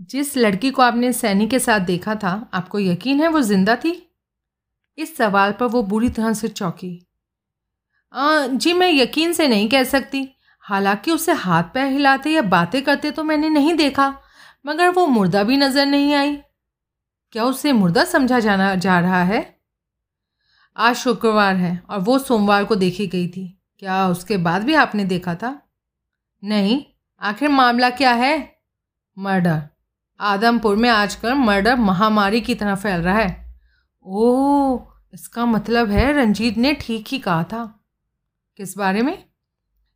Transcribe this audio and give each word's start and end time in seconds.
जिस 0.00 0.36
लड़की 0.36 0.70
को 0.70 0.82
आपने 0.82 1.12
सैनी 1.12 1.46
के 1.48 1.58
साथ 1.58 1.80
देखा 1.80 2.14
था, 2.14 2.50
आपको 2.54 2.78
यकीन 2.78 3.20
है 3.20 3.28
वो 3.28 3.40
ज़िंदा 3.42 3.76
थी? 3.76 3.92
इस 4.98 5.16
सवाल 5.16 5.52
पर 5.52 5.66
वो 5.66 5.82
बुरी 5.82 6.08
तरह 6.08 6.32
से 6.32 6.48
चौंकी। 6.48 6.98
जी 8.14 8.72
मैं 8.72 8.90
यकीन 8.90 9.32
से 9.32 9.48
नहीं 9.48 9.68
कह 9.68 9.84
सकती। 9.84 10.28
हालाँकि 10.64 11.10
उसे 11.10 11.32
हाथ 11.34 11.64
पैर 11.64 11.86
हिलाते 11.86 12.30
या 12.30 12.42
बातें 12.44 12.82
करते 12.82 13.10
तो 13.10 13.24
मैंने 13.24 13.48
नहीं 13.48 13.74
देखा, 13.74 14.14
मगर 14.64 14.88
वो 14.90 15.06
मुर्दा 15.06 15.42
भी 15.42 15.56
नज़र 15.56 15.86
नहीं 15.86 16.14
आई। 16.14 16.36
क्या 17.34 17.44
उसे 17.44 17.72
मुर्दा 17.72 18.04
समझा 18.04 18.40
जाना, 18.40 18.74
जा 18.74 18.98
रहा 19.00 19.22
है? 19.22 19.58
आज 20.76 20.96
शुक्रवार 20.96 21.56
है 21.56 21.80
और 21.90 21.98
वो 22.00 22.18
सोमवार 22.18 22.64
को 22.64 22.76
देखी 22.76 23.06
गई 23.06 23.28
थी। 23.28 23.46
क्या 23.78 24.06
उसके 24.08 24.36
बाद 24.36 24.64
भी 24.64 24.74
आपने 24.74 25.04
देखा 25.04 25.34
था? 25.34 25.60
नहीं। 26.42 26.82
आखिर 27.22 27.48
मामला 27.48 27.90
क्या 27.92 28.12
है? 28.12 28.36
मर्डर। 29.16 29.62
आदमपुर 30.20 30.76
में 30.76 30.88
आजकल 30.88 31.34
मर्डर 31.34 31.76
महामारी 31.76 32.40
की 32.40 32.54
तरह 32.54 32.74
फैल 32.74 33.00
रहा 33.00 33.18
है। 33.18 33.60
ओह, 34.04 34.86
इसका 35.14 35.46
मतलब 35.46 35.90
है 35.90 36.12
रंजीत 36.12 36.56
ने 36.56 36.72
ठीक 36.72 37.08
ही 37.08 37.18
कहा 37.18 37.44
था। 37.44 37.84
किस 38.56 38.78
बारे 38.78 39.02
में? 39.02 39.24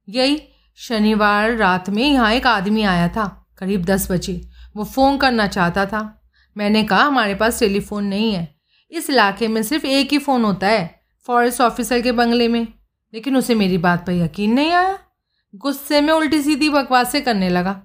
यही, 0.08 0.42
शनिवार 0.76 1.50
रात 1.50 1.90
में 1.90 2.10
यहाँ 2.10 2.32
एक 2.32 2.46
आदमी 2.46 2.82
आया 2.82 3.08
था, 3.08 3.46
करीब 3.58 3.84
दस 3.84 4.12
बजे। 4.12 4.48
वो 4.76 4.84
फ़ोन 4.84 5.16
करना 5.16 5.46
चाहता 5.46 5.86
था। 5.86 6.30
मैंने 6.56 6.84
कहा, 6.84 7.02
हमारे 7.02 7.34
पास 7.34 7.60
टेलीफोन 7.60 8.04
नहीं 8.04 8.32
है। 8.32 8.60
इस 8.90 9.10
इलाके 9.10 9.48
में 9.48 9.62
सिर्फ़ 9.62 9.86
एक 9.86 10.08
ही 10.12 10.18
फ़ोन 10.18 10.44
होता 10.44 10.66
है, 10.66 11.00
फॉरेस्ट 11.26 11.60
ऑफिसर 11.60 12.00
के 12.00 12.12
बंगले 12.12 12.48
में। 12.48 12.68
लेकिन 13.14 13.36
उसे 13.36 13.54
मेरी 13.54 13.78
बात 13.78 14.06
पर 14.06 14.12
यकीन 14.12 14.54
नहीं 14.54 14.72
आया। 14.72 14.98
गुस्से 15.54 16.00
में 16.00 16.12
उल्टी 16.12 16.42
सीधी 16.42 16.68
बकवासें 16.68 17.24
करने 17.24 17.48
लगा। 17.48 17.82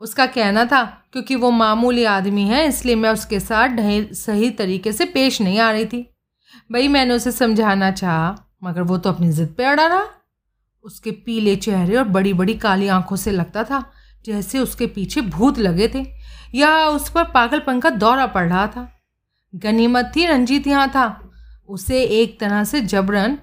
उसका 0.00 0.26
कहना 0.26 0.64
था 0.64 1.01
क्योंकि 1.14 1.36
वो 1.36 1.50
मामूली 1.50 2.04
आदमी 2.04 2.42
है, 2.42 2.66
इसलिए 2.68 2.96
मैं 2.96 3.10
उसके 3.10 3.40
साथ 3.40 3.76
सही 4.14 4.50
तरीके 4.50 4.92
से 4.92 5.04
पेश 5.04 5.40
नहीं 5.40 5.58
आ 5.58 5.70
रही 5.70 5.86
थी। 5.86 6.02
भाई, 6.72 6.88
मैंने 6.88 7.14
उसे 7.14 7.32
समझाना 7.32 7.90
चाहा, 7.90 8.36
मगर 8.64 8.82
वो 8.82 8.98
तो 8.98 9.10
अपनी 9.10 9.30
ज़िद 9.30 9.54
पे 9.58 9.64
अड़ा 9.64 9.86
रहा। 9.86 10.06
उसके 10.84 11.10
पीले 11.10 11.56
चेहरे 11.56 11.96
और 11.96 12.04
बड़ी 12.04 12.32
बड़ी 12.32 12.54
काली 12.54 12.88
आँखों 12.88 13.16
से 13.16 13.30
लगता 13.30 13.64
था, 13.64 13.84
जैसे 14.24 14.58
उसके 14.58 14.86
पीछे 14.86 15.20
भूत 15.20 15.58
लगे 15.58 15.88
थे, 15.88 16.04
या 16.54 16.88
उस 16.88 17.10
पर 17.10 17.24
पागलपन 17.24 17.80
का 17.80 17.90
दौरा 17.90 18.26
पड़ 18.26 18.48
रहा 18.48 18.66
था। 18.66 18.88
गनीमत 19.52 20.12
थी, 20.16 20.26
रंजीत 20.26 20.66
यहाँ 20.66 20.88
था। 20.88 21.06
उसे 21.68 22.02
एक 22.02 22.38
तरह 22.40 22.64
से 22.64 22.80
जबरन 22.80 23.38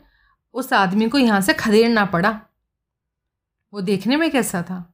उस 0.55 0.71
आदमी 0.73 1.07
को 1.09 1.17
यहाँ 1.17 1.41
से 1.41 1.53
खदेड़ना 1.53 2.05
पड़ा। 2.05 2.39
वो 3.73 3.81
देखने 3.81 4.15
में 4.15 4.29
कैसा 4.31 4.61
था? 4.61 4.85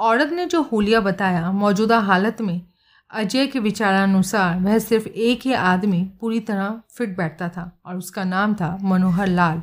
औरत 0.00 0.30
ने 0.32 0.46
जो 0.46 0.62
हुलिया 0.62 1.00
बताया 1.00 1.52
मौजूदा 1.52 1.98
हालत 1.98 2.40
में, 2.40 2.66
अजय 3.10 3.46
के 3.46 3.58
विचारानुसार 3.58 4.60
वह 4.60 4.78
सिर्फ़ 4.78 5.08
एक 5.08 5.40
ही 5.40 5.52
आदमी 5.52 6.04
पूरी 6.20 6.40
तरह 6.40 6.82
फिट 6.90 7.16
बैठता 7.16 7.48
था 7.48 7.80
और 7.86 7.96
उसका 7.96 8.24
नाम 8.24 8.54
था 8.54 8.78
मनोहर 8.82 9.26
लाल। 9.26 9.62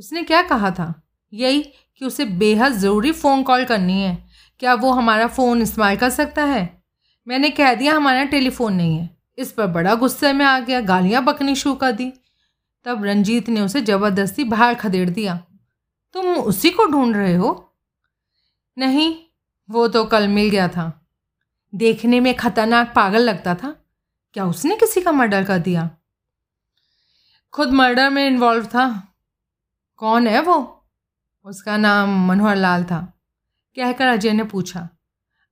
उसने 0.00 0.22
क्या 0.22 0.42
कहा 0.42 0.70
था? 0.70 1.02
यही 1.32 1.62
कि 1.96 2.04
उसे 2.04 2.24
बेहद 2.24 2.72
ज़रूरी 2.72 3.12
फ़ोन 3.12 3.42
कॉल 3.42 3.64
करनी 3.64 4.02
है। 4.02 4.28
क्या 4.58 4.74
वो 4.74 4.92
हमारा 4.92 5.26
फ़ोन 5.26 5.62
इस्तेमाल 5.62 5.96
कर 5.96 6.10
सकता 6.10 6.44
है? 6.44 6.82
मैंने 7.28 7.50
कह 7.50 7.74
दिया 7.74 7.94
हमारा 7.94 8.24
टेलीफोन 8.24 8.74
नहीं 8.74 8.98
है। 8.98 9.16
इस 9.38 9.52
पर 9.52 9.66
बड़ा 9.66 9.94
गुस्से 9.94 10.32
में 10.32 10.46
आ 10.46 10.60
गया, 10.60 10.80
गालियाँ 10.80 11.24
बकनी 11.24 11.54
शुरू 11.54 11.74
कर 11.74 11.92
दी। 11.92 12.12
तब 12.84 13.04
रंजीत 13.04 13.48
ने 13.48 13.60
उसे 13.60 13.80
ज़बरदस्ती 13.80 14.44
बाहर 14.44 14.74
खदेड़ 14.74 15.10
दिया। 15.10 15.40
तुम 16.12 16.26
उसी 16.26 16.70
को 16.70 16.86
ढूंढ 16.86 17.16
रहे 17.16 17.34
हो? 17.34 17.67
नहीं, 18.78 19.24
वो 19.70 19.88
तो 19.88 20.04
कल 20.04 20.28
मिल 20.28 20.50
गया 20.50 20.68
था। 20.68 21.08
देखने 21.74 22.20
में 22.20 22.34
खतरनाक 22.34 22.92
पागल 22.96 23.18
लगता 23.18 23.54
था। 23.54 23.84
क्या 24.32 24.44
उसने 24.44 24.76
किसी 24.76 25.00
का 25.00 25.12
मर्डर 25.12 25.44
कर 25.44 25.58
दिया? 25.58 25.90
खुद 27.52 27.70
मर्डर 27.70 28.10
में 28.10 28.26
इन्वॉल्व 28.26 28.66
था। 28.66 29.16
कौन 29.96 30.26
है 30.26 30.40
वो? 30.40 30.86
उसका 31.44 31.76
नाम 31.76 32.28
मनोहर 32.28 32.56
लाल 32.56 32.84
था। 32.84 33.20
कहकर 33.76 34.06
अजय 34.06 34.32
ने 34.32 34.44
पूछा, 34.44 34.88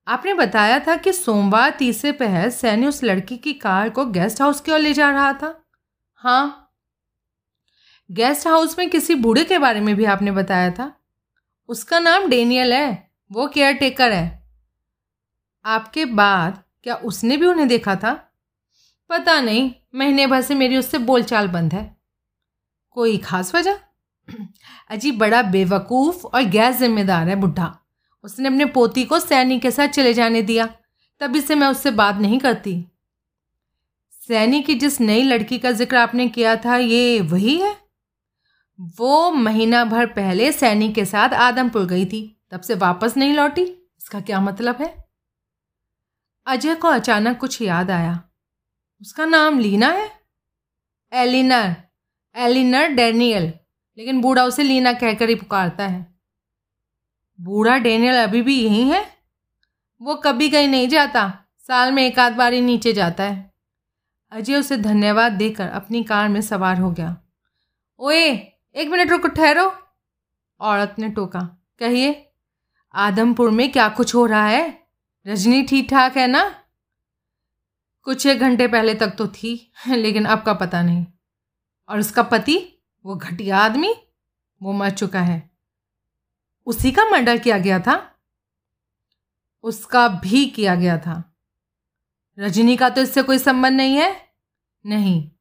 आपने 0.07 0.33
बताया 0.33 0.79
था 0.79 0.95
कि 0.95 1.13
सोमवार 1.13 1.69
तीसरे 1.69 2.11
पहर 2.11 2.49
सैनी 2.49 2.87
उस 2.87 3.03
लड़की 3.03 3.37
की 3.37 3.53
कार 3.53 3.89
को 3.89 4.05
गेस्ट 4.05 4.41
हाउस 4.41 4.61
की 4.61 4.71
ओर 4.71 4.79
ले 4.79 4.93
जा 4.93 5.11
रहा 5.11 5.33
था? 5.33 5.63
हाँ। 6.13 6.73
गेस्ट 8.11 8.47
हाउस 8.47 8.79
में 8.79 8.89
किसी 8.89 9.15
बूढ़े 9.15 9.45
के 9.45 9.57
बारे 9.59 9.79
में 9.79 9.95
भी 9.95 10.05
आपने 10.05 10.31
बताया 10.31 10.71
था। 10.71 10.99
उसका 11.67 11.99
नाम 11.99 12.27
डेनियल 12.27 12.73
है। 12.73 13.06
वो 13.31 13.47
केयर 13.47 13.73
टेकर 13.73 14.11
है। 14.11 14.43
आपके 15.65 16.05
बाद 16.05 16.63
क्या 16.83 16.95
उसने 16.95 17.37
भी 17.37 17.45
उन्हें 17.45 17.67
देखा 17.67 17.95
था? 17.95 18.33
पता 19.09 19.41
नहीं, 19.41 19.73
महीने 19.95 20.27
भर 20.27 20.41
से 20.41 20.55
मेरी 20.55 20.77
उससे 20.77 20.97
बोलचाल 20.97 21.47
बंद 21.47 21.73
है। 21.73 21.97
कोई 22.91 23.17
खास 23.17 23.55
वजह? 23.55 23.79
अजीब 24.89 25.17
बड़ा 25.17 25.41
बेवकूफ़ 25.41 26.25
और 26.25 26.43
गैर 26.43 26.73
जिम्मेदार 26.73 27.29
है 27.29 27.35
बुढ़ा। 27.35 27.79
उसने 28.23 28.47
अपने 28.47 28.65
पोती 28.65 29.05
को 29.05 29.19
सैनी 29.19 29.59
के 29.59 29.71
साथ 29.71 29.87
चले 29.87 30.13
जाने 30.13 30.41
दिया। 30.41 30.65
तभी 31.19 31.41
से 31.41 31.55
मैं 31.55 31.67
उससे 31.67 31.91
बात 31.91 32.15
नहीं 32.15 32.39
करती। 32.39 32.85
सैनी 34.27 34.61
की 34.61 34.75
जिस 34.75 35.01
नई 35.01 35.23
लड़की 35.23 35.59
का 35.59 35.71
ज़िक्र 35.71 35.95
आपने 35.95 36.27
किया 36.27 36.55
था, 36.55 36.77
ये 36.77 37.21
वही 37.21 37.57
है? 37.57 37.77
वो 38.79 39.31
महीना 39.31 39.85
भर 39.85 40.05
पहले 40.05 40.51
सैनी 40.51 40.93
के 40.93 41.05
साथ 41.05 41.29
आदमपुर 41.29 41.85
गई 41.85 42.05
थी। 42.05 42.36
तब 42.51 42.61
से 42.61 42.75
वापस 42.75 43.17
नहीं 43.17 43.33
लौटी? 43.33 43.63
इसका 44.01 44.21
क्या 44.21 44.41
मतलब 44.41 44.75
है? 44.75 45.07
अजय 46.45 46.75
को 46.75 46.87
अचानक 46.87 47.37
कुछ 47.37 47.61
याद 47.61 47.91
आया। 47.91 48.23
उसका 49.01 49.25
नाम 49.25 49.59
लीना 49.59 49.87
है? 49.87 50.11
Eleanor 51.13 51.75
Eleanor 52.35 52.87
Daniel. 52.87 53.53
लेकिन 53.97 54.21
बूढ़ा 54.21 54.43
उसे 54.43 54.63
लीना 54.63 54.93
कहकर 54.93 55.29
ही 55.29 55.35
पुकारता 55.35 55.87
है। 55.87 56.15
बूढ़ा 57.41 57.77
डेनियल 57.77 58.15
अभी 58.15 58.41
भी 58.41 58.61
यहीं 58.63 58.91
है? 58.91 59.17
वो 60.01 60.15
कभी 60.15 60.49
कहीं 60.49 60.67
नहीं 60.67 60.89
जाता। 60.89 61.45
साल 61.57 61.91
में 61.91 62.05
एक 62.05 62.19
आध 62.19 62.33
बार 62.33 62.53
ही 62.53 62.61
नीचे 62.61 62.93
जाता 62.93 63.23
है। 63.23 63.53
अजय 64.31 64.55
उसे 64.55 64.77
धन्यवाद 64.77 65.31
देकर 65.31 65.67
अपनी 65.67 66.03
कार 66.03 66.29
में 66.29 66.41
सवार 66.41 66.79
हो 66.79 66.91
गया। 66.91 67.17
ओए, 67.99 68.27
एक 68.75 68.87
मिनट 68.87 69.09
रुको, 69.11 69.27
ठहरो। 69.27 69.77
औरत 70.59 70.95
ने 70.99 71.09
टोका। 71.09 71.65
कहिए। 71.79 72.26
आदमपुर 72.97 73.51
में 73.51 73.71
क्या 73.71 73.89
कुछ 73.89 74.15
हो 74.15 74.25
रहा 74.25 74.47
है? 74.47 74.87
रजनी 75.27 75.63
ठीक 75.63 75.89
ठाक 75.89 76.17
है 76.17 76.27
ना? 76.27 76.63
कुछ 78.01 78.25
एक 78.25 78.39
घंटे 78.39 78.67
पहले 78.67 78.93
तक 78.93 79.07
तो 79.17 79.27
थी, 79.27 79.71
लेकिन 79.87 80.25
अब 80.25 80.41
का 80.41 80.53
पता 80.53 80.81
नहीं। 80.81 81.05
और 81.89 81.99
उसका 81.99 82.23
पति, 82.23 82.83
वो 83.05 83.15
घटिया 83.15 83.57
आदमी, 83.57 83.95
वो 84.61 84.73
मर 84.73 84.89
चुका 84.89 85.21
है। 85.21 85.51
उसी 86.65 86.91
का 86.91 87.05
मर्डर 87.05 87.37
किया 87.37 87.57
गया 87.57 87.79
था। 87.79 88.15
उसका 89.63 90.07
भी 90.07 90.45
किया 90.45 90.75
गया 90.75 90.97
था। 90.97 91.37
रजनी 92.39 92.77
का 92.77 92.89
तो 92.89 93.01
इससे 93.01 93.23
कोई 93.23 93.37
संबंध 93.37 93.73
नहीं 93.73 93.95
है? 93.95 94.27
नहीं। 94.85 95.31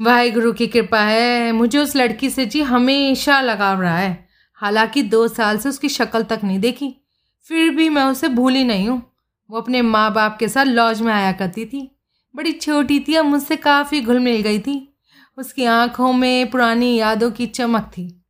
वाहिगुरु 0.00 0.52
की 0.52 0.66
कृपा 0.66 1.00
है, 1.00 1.52
मुझे 1.52 1.78
उस 1.78 1.96
लड़की 1.96 2.30
से 2.30 2.46
जी 2.46 2.62
हमेशा 2.62 3.40
लगाव 3.40 3.82
रहा 3.82 3.98
है। 3.98 4.29
हालाँकि 4.60 5.02
दो 5.02 5.28
साल 5.28 5.58
से 5.58 5.68
उसकी 5.68 5.88
शक्ल 5.88 6.22
तक 6.22 6.40
नहीं 6.44 6.58
देखी। 6.58 6.96
फिर 7.42 7.74
भी 7.74 7.88
मैं 7.88 8.04
उसे 8.04 8.28
भूली 8.28 8.64
नहीं 8.64 8.88
हूँ। 8.88 9.12
वो 9.50 9.60
अपने 9.60 9.82
माँ 9.82 10.12
बाप 10.12 10.36
के 10.38 10.48
साथ 10.48 10.64
लॉज 10.64 11.00
में 11.00 11.12
आया 11.12 11.32
करती 11.32 11.66
थी। 11.66 11.96
बड़ी 12.36 12.52
छोटी 12.52 13.00
थी 13.00 13.16
और 13.16 13.24
मुझसे 13.24 13.56
काफ़ी 13.56 14.00
घुल 14.00 14.18
मिल 14.18 14.40
गई 14.40 14.58
थी। 14.58 14.96
उसकी 15.38 15.64
आँखों 15.64 16.12
में 16.12 16.50
पुरानी 16.50 16.96
यादों 16.96 17.30
की 17.30 17.46
चमक 17.46 17.82
थी। 17.82 18.24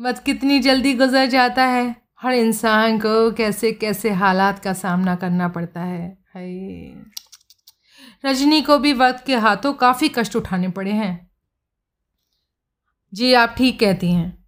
वक्त 0.00 0.24
कितनी 0.24 0.58
जल्दी 0.58 0.94
गुजर 0.94 1.26
जाता 1.26 1.64
है। 1.64 1.96
हर 2.20 2.32
इंसान 2.32 2.98
को 2.98 3.32
कैसे 3.32 3.72
कैसे 3.72 4.10
हालात 4.10 4.58
का 4.58 4.72
सामना 4.72 5.16
करना 5.16 5.48
पड़ता 5.48 5.80
है। 5.80 6.18
हाय। 6.34 7.04
रजनी 8.26 8.62
को 8.62 8.78
भी 8.78 8.92
वक्त 8.92 9.24
के 9.26 9.36
हाथों 9.36 9.72
काफ़ी 9.72 10.08
कष्ट 10.08 10.36
उठाने 10.36 10.68
पड़े 10.68 10.90
हैं। 10.90 11.30
जी, 13.14 13.32
आप 13.32 13.54
ठीक 13.58 13.80
कहती 13.80 14.12
हैं। 14.12 14.41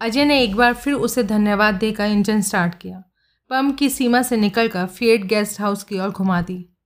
अजय 0.00 0.24
ने 0.24 0.42
एक 0.42 0.56
बार 0.56 0.74
फिर 0.74 0.94
उसे 0.94 1.22
धन्यवाद 1.22 1.74
देकर 1.74 2.04
इंजन 2.04 2.40
स्टार्ट 2.40 2.74
किया। 2.74 3.04
पंप 3.50 3.78
की 3.78 3.90
सीमा 3.90 4.22
से 4.22 4.36
निकलकर 4.36 4.86
फिएट 4.86 5.24
गेस्ट 5.24 5.60
हाउस 5.60 5.82
की 5.84 5.98
ओर 5.98 6.10
घुमा 6.10 6.42
दी। 6.42 6.76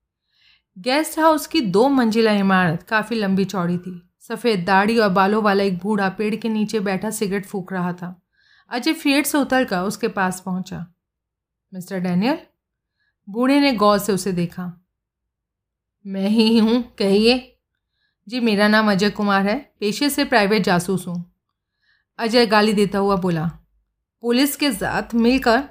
गेस्ट 0.78 1.18
हाउस 1.18 1.46
की 1.46 1.60
दो 1.60 1.88
मंजिला 1.88 2.32
इमारत 2.32 2.82
काफ़ी 2.82 3.16
लंबी 3.16 3.44
चौड़ी 3.44 3.78
थी। 3.78 4.10
सफ़ेद 4.20 4.64
दाढ़ी 4.64 4.98
और 4.98 5.08
बालों 5.08 5.42
वाला 5.42 5.64
एक 5.64 5.78
बूढ़ा 5.78 6.08
पेड़ 6.08 6.36
के 6.36 6.48
नीचे 6.48 6.80
बैठा 6.80 7.10
सिगरेट 7.10 7.46
फूक 7.46 7.72
रहा 7.72 7.92
था। 7.92 8.22
अजय 8.70 8.92
फिएट 8.92 9.26
से 9.26 9.38
उतर 9.38 9.64
कर 9.64 9.78
उसके 9.78 10.08
पास 10.08 10.40
पहुँचा। 10.40 10.86
Mister 11.74 11.98
Daniel? 11.98 12.38
बूढ़े 13.28 13.60
ने 13.60 13.72
गौर 13.72 13.98
से 13.98 14.12
उसे 14.12 14.32
देखा। 14.32 14.86
मैं 16.06 16.28
ही 16.28 16.58
हूँ, 16.58 16.94
कहिए। 16.98 17.58
जी, 18.28 18.40
मेरा 18.40 18.68
नाम 18.68 18.90
अजय 18.90 19.10
कुमार 19.10 19.46
है। 19.46 19.74
पेशे 19.80 20.10
से 20.10 20.24
प्राइवेट 20.24 20.62
जासूस 20.62 21.06
हूँ। 21.06 21.33
अजय 22.18 22.46
गाली 22.46 22.72
देता 22.72 22.98
हुआ 22.98 23.16
बोला 23.16 23.46
पुलिस 24.20 24.56
के 24.56 24.72
साथ 24.72 25.14
मिलकर 25.14 25.62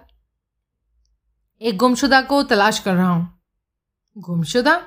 एक 1.61 1.77
गुमशुदा 1.77 2.21
को 2.21 2.43
तलाश 2.43 2.79
कर 2.79 2.95
रहा 2.95 3.09
हूँ। 3.09 3.41
गुमशुदा? 4.17 4.81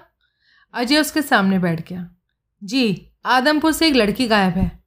अजय 0.74 1.00
उसके 1.00 1.22
सामने 1.22 1.58
बैठ 1.58 1.88
गया। 1.88 2.16
जी 2.64 3.12
आदमपुर 3.24 3.72
से 3.72 3.88
एक 3.88 3.94
लड़की 3.94 4.26
गायब 4.26 4.54
है। 4.54 4.84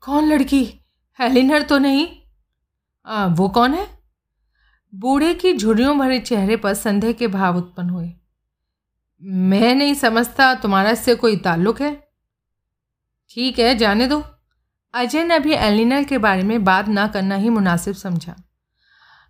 कौन 0.00 0.28
लड़की? 0.28 0.80
हेलिनर 1.18 1.62
तो 1.62 1.78
नहीं? 1.78 2.06
आ, 3.06 3.26
वो 3.26 3.48
कौन 3.48 3.74
है? 3.74 3.98
बूढ़े 4.94 5.34
की 5.34 5.56
झुर्रियों 5.56 5.98
भरे 5.98 6.20
चेहरे 6.20 6.56
पर 6.56 6.74
संदेह 6.74 7.12
के 7.12 7.28
भाव 7.28 7.56
उत्पन्न 7.56 7.90
हुए। 7.90 8.12
मैं 9.22 9.74
नहीं 9.74 9.94
समझता 9.94 10.54
तुम्हारा 10.54 10.90
इससे 10.90 11.14
कोई 11.14 11.36
ताल्लुक 11.36 11.80
है। 11.80 12.08
ठीक 13.30 13.58
है 13.58 13.74
जाने 13.74 14.06
दो। 14.06 14.24
अजय 14.94 15.24
ने 15.24 15.34
अभी 15.34 15.52
एलिनर 15.52 16.04
के 16.04 16.18
बारे 16.18 16.42
में 16.42 16.64
बात 16.64 16.88
ना 16.88 17.06
करना 17.06 17.34
ही 17.34 17.48
मुनासिब 17.48 17.94
समझा। 17.94 18.34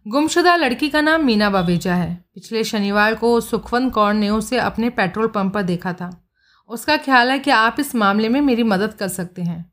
गुमशुदा 0.08 0.56
लड़की 0.56 0.88
का 0.88 1.00
नाम 1.00 1.24
मीना 1.24 1.50
बावेजा 1.50 1.94
है। 1.94 2.24
पिछले 2.34 2.64
शनिवार 2.64 3.14
को 3.14 3.40
सुखवंत 3.40 3.92
कौर 3.92 4.14
ने 4.14 4.28
उसे 4.28 4.58
अपने 4.58 4.90
पेट्रोल 4.90 5.26
पंप 5.26 5.54
पर 5.54 5.62
देखा 5.62 5.92
था। 5.92 6.28
उसका 6.68 6.96
ख्याल 6.96 7.30
है 7.30 7.38
कि 7.38 7.50
आप 7.50 7.76
इस 7.80 7.94
मामले 7.94 8.28
में 8.28 8.40
मेरी 8.40 8.62
मदद 8.62 8.94
कर 8.94 9.08
सकते 9.08 9.42
हैं। 9.42 9.72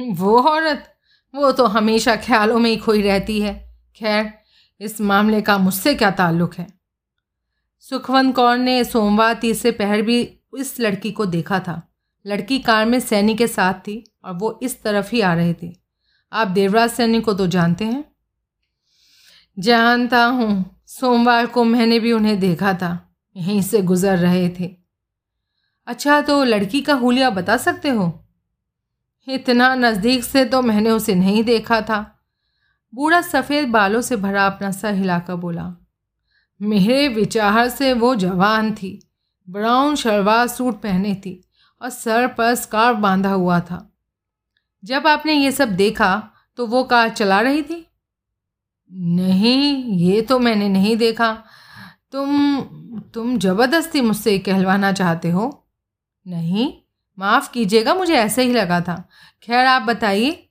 वो 0.00 0.42
औरत? 0.42 0.94
वो 1.34 1.52
तो 1.52 1.66
हमेशा 1.66 2.16
ख्यालों 2.16 2.58
में 2.58 2.70
ही 2.70 2.76
खोई 2.76 3.02
रहती 3.02 3.40
है। 3.40 3.78
खैर, 3.96 4.34
इस 4.80 5.00
मामले 5.00 5.42
का 5.42 5.58
मुझसे 5.58 5.94
क्या 5.94 6.10
ताल्लुक 6.10 6.54
है? 6.54 6.66
सुखवंत 7.80 8.36
कौर 8.36 8.58
ने 8.58 8.84
सोमवार 8.84 9.34
तीसरे 9.34 9.70
पहर 9.70 10.02
भी 10.02 10.40
इस 10.58 10.80
लड़की 10.80 11.12
को 11.12 11.26
देखा 11.26 11.58
था। 11.58 11.89
लड़की 12.26 12.58
कार 12.58 12.86
में 12.86 12.98
सैनी 13.00 13.34
के 13.34 13.46
साथ 13.46 13.74
थी 13.74 14.04
और 14.24 14.34
वो 14.34 14.58
इस 14.62 14.82
तरफ़ 14.82 15.10
ही 15.12 15.20
आ 15.20 15.34
रहे 15.34 15.54
थे। 15.54 15.72
आप 16.32 16.48
देवराज 16.48 16.90
सैनी 16.90 17.20
को 17.20 17.34
तो 17.34 17.46
जानते 17.46 17.84
हैं? 17.84 18.04
जानता 19.56 20.24
हूँ। 20.24 20.82
सोमवार 20.86 21.46
को 21.46 21.64
मैंने 21.64 22.00
भी 22.00 22.12
उन्हें 22.12 22.38
देखा 22.40 22.72
था। 22.74 23.16
यहीं 23.36 23.60
से 23.62 23.82
गुजर 23.82 24.18
रहे 24.18 24.48
थे। 24.50 24.70
अच्छा 25.86 26.20
तो 26.20 26.42
लड़की 26.44 26.80
का 26.80 26.94
हुलिया 26.94 27.30
बता 27.30 27.56
सकते 27.56 27.88
हो? 27.88 28.12
इतना 29.26 29.74
नज़दीक 29.74 30.24
से 30.24 30.44
तो 30.44 30.62
मैंने 30.62 30.90
उसे 30.90 31.14
नहीं 31.14 31.42
देखा 31.44 31.80
था। 31.80 32.00
बूढ़ा 32.92 33.20
सफ़ेद 33.22 33.68
बालों 33.68 34.00
से 34.00 34.16
भरा 34.16 34.46
अपना 34.46 34.70
सर 34.70 34.94
हिलाकर 34.94 35.34
बोला, 35.34 35.74
मेरे 36.60 37.06
विचार 37.08 37.68
से 37.68 37.92
वो 37.92 38.14
जवान 38.14 38.72
थी। 38.74 38.98
ब्राउन 39.48 39.94
शलवार 39.96 40.46
सूट 40.46 40.80
पहने 40.82 41.14
थी। 41.14 41.32
और 41.82 41.90
सर 41.90 42.26
पर 42.28 42.54
स्कार्फ 42.54 42.98
बांधा 42.98 43.30
हुआ 43.30 43.60
था। 43.60 43.86
जब 44.84 45.06
आपने 45.06 45.34
ये 45.34 45.52
सब 45.52 45.76
देखा 45.76 46.10
तो 46.58 46.66
वो 46.66 46.82
कार 46.84 47.08
चला 47.08 47.40
रही 47.40 47.62
थी? 47.62 47.86
नहीं, 48.90 49.84
ये 49.98 50.20
तो 50.22 50.38
मैंने 50.38 50.68
नहीं 50.68 50.96
देखा। 50.96 51.32
तुम 52.12 52.60
तुम 53.14 53.36
ज़बरदस्ती 53.38 54.00
मुझसे 54.00 54.38
कहलवाना 54.38 54.92
चाहते 54.92 55.30
हो? 55.30 55.66
नहीं, 56.26 56.72
माफ़ 57.18 57.50
कीजिएगा, 57.52 57.94
मुझे 57.94 58.14
ऐसे 58.14 58.42
ही 58.42 58.52
लगा 58.52 58.80
था। 58.80 58.94
खैर, 59.42 59.66
आप 59.66 59.82
बताइए। 59.82 60.46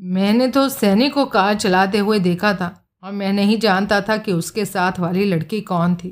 मैंने 0.00 0.48
तो 0.48 0.68
सैनिक 0.68 1.14
को 1.14 1.24
कार 1.26 1.54
चलाते 1.54 1.98
हुए 1.98 2.18
देखा 2.18 2.52
था, 2.54 2.88
और 3.02 3.12
मैं 3.12 3.32
नहीं 3.32 3.58
जानता 3.58 4.00
था 4.00 4.16
कि 4.16 4.32
उसके 4.32 4.64
साथ 4.64 4.98
वाली 5.00 5.24
लड़की 5.24 5.60
कौन 5.60 5.94
थी। 5.96 6.10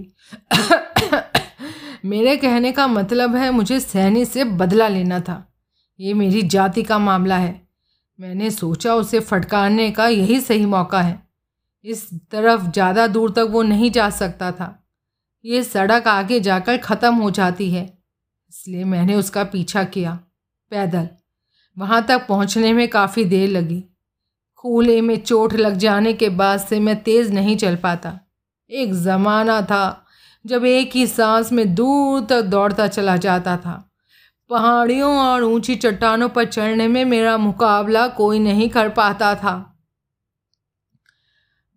मेरे 2.06 2.37
कहने 2.37 2.73
का 2.73 2.87
मतलब 2.87 3.37
है 3.37 3.50
मुझे 3.50 3.81
सहनी 3.81 4.25
से 4.25 4.44
बदला 4.44 4.88
लेना 4.88 5.20
था। 5.20 5.55
ये 6.00 6.14
मेरी 6.14 6.43
जाति 6.43 6.82
का 6.82 6.99
मामला 6.99 7.37
है। 7.37 7.69
मैंने 8.20 8.50
सोचा 8.50 8.94
उसे 8.94 9.20
फटकारने 9.20 9.91
का 9.91 10.08
यही 10.08 10.41
सही 10.41 10.67
मौका 10.67 11.00
है। 11.03 11.23
इस 11.85 12.08
तरफ़ 12.14 12.70
ज़्यादा 12.70 13.06
दूर 13.06 13.31
तक 13.31 13.49
वो 13.50 13.62
नहीं 13.62 13.91
जा 13.91 14.11
सकता 14.11 14.53
था। 14.53 14.87
ये 15.44 15.62
सड़क 15.62 16.08
आगे 16.08 16.41
जाकर 16.41 16.79
ख़त्म 16.79 17.14
हो 17.14 17.31
जाती 17.31 17.70
है। 17.70 17.99
इसलिए 18.53 18.85
मैंने 18.85 19.14
उसका 19.14 19.44
पीछा 19.44 19.85
किया। 19.85 20.19
पैदल। 20.70 21.08
वहाँ 21.79 22.06
तक 22.06 22.26
पहुँचने 22.29 22.73
में 22.73 22.88
काफ़ी 22.88 23.25
देर 23.25 23.49
लगी। 23.50 23.85
कूले 24.55 25.00
में 25.00 25.17
चोट 25.17 25.53
लग 25.53 25.75
जाने 25.75 26.12
के 26.12 26.29
बाद 26.29 26.61
से 26.61 26.81
मैं 26.81 27.03
तेज़ 27.03 27.32
नहीं 27.32 27.56
चल 27.56 27.76
पाता। 27.76 28.20
एक 28.70 28.93
ज़माना 28.93 29.61
था। 29.62 30.06
जब 30.46 30.64
एक 30.64 30.96
ही 30.96 31.06
सांस 31.06 31.52
में 31.52 31.75
दूर 31.75 32.25
तक 32.25 32.43
दौड़ता 32.43 32.88
चला 32.88 33.16
जाता 33.16 33.56
था। 33.56 33.93
पहाड़ियों 34.50 35.19
और 35.19 35.43
ऊँची 35.43 35.76
चट्टानों 35.76 36.28
पर 36.28 36.44
चढ़ने 36.44 36.88
में 36.88 37.04
मेरा 37.04 37.37
मुकाबला 37.37 38.08
कोई 38.08 38.38
नहीं 38.38 38.69
कर 38.69 38.88
पाता 38.88 39.34
था। 39.34 39.78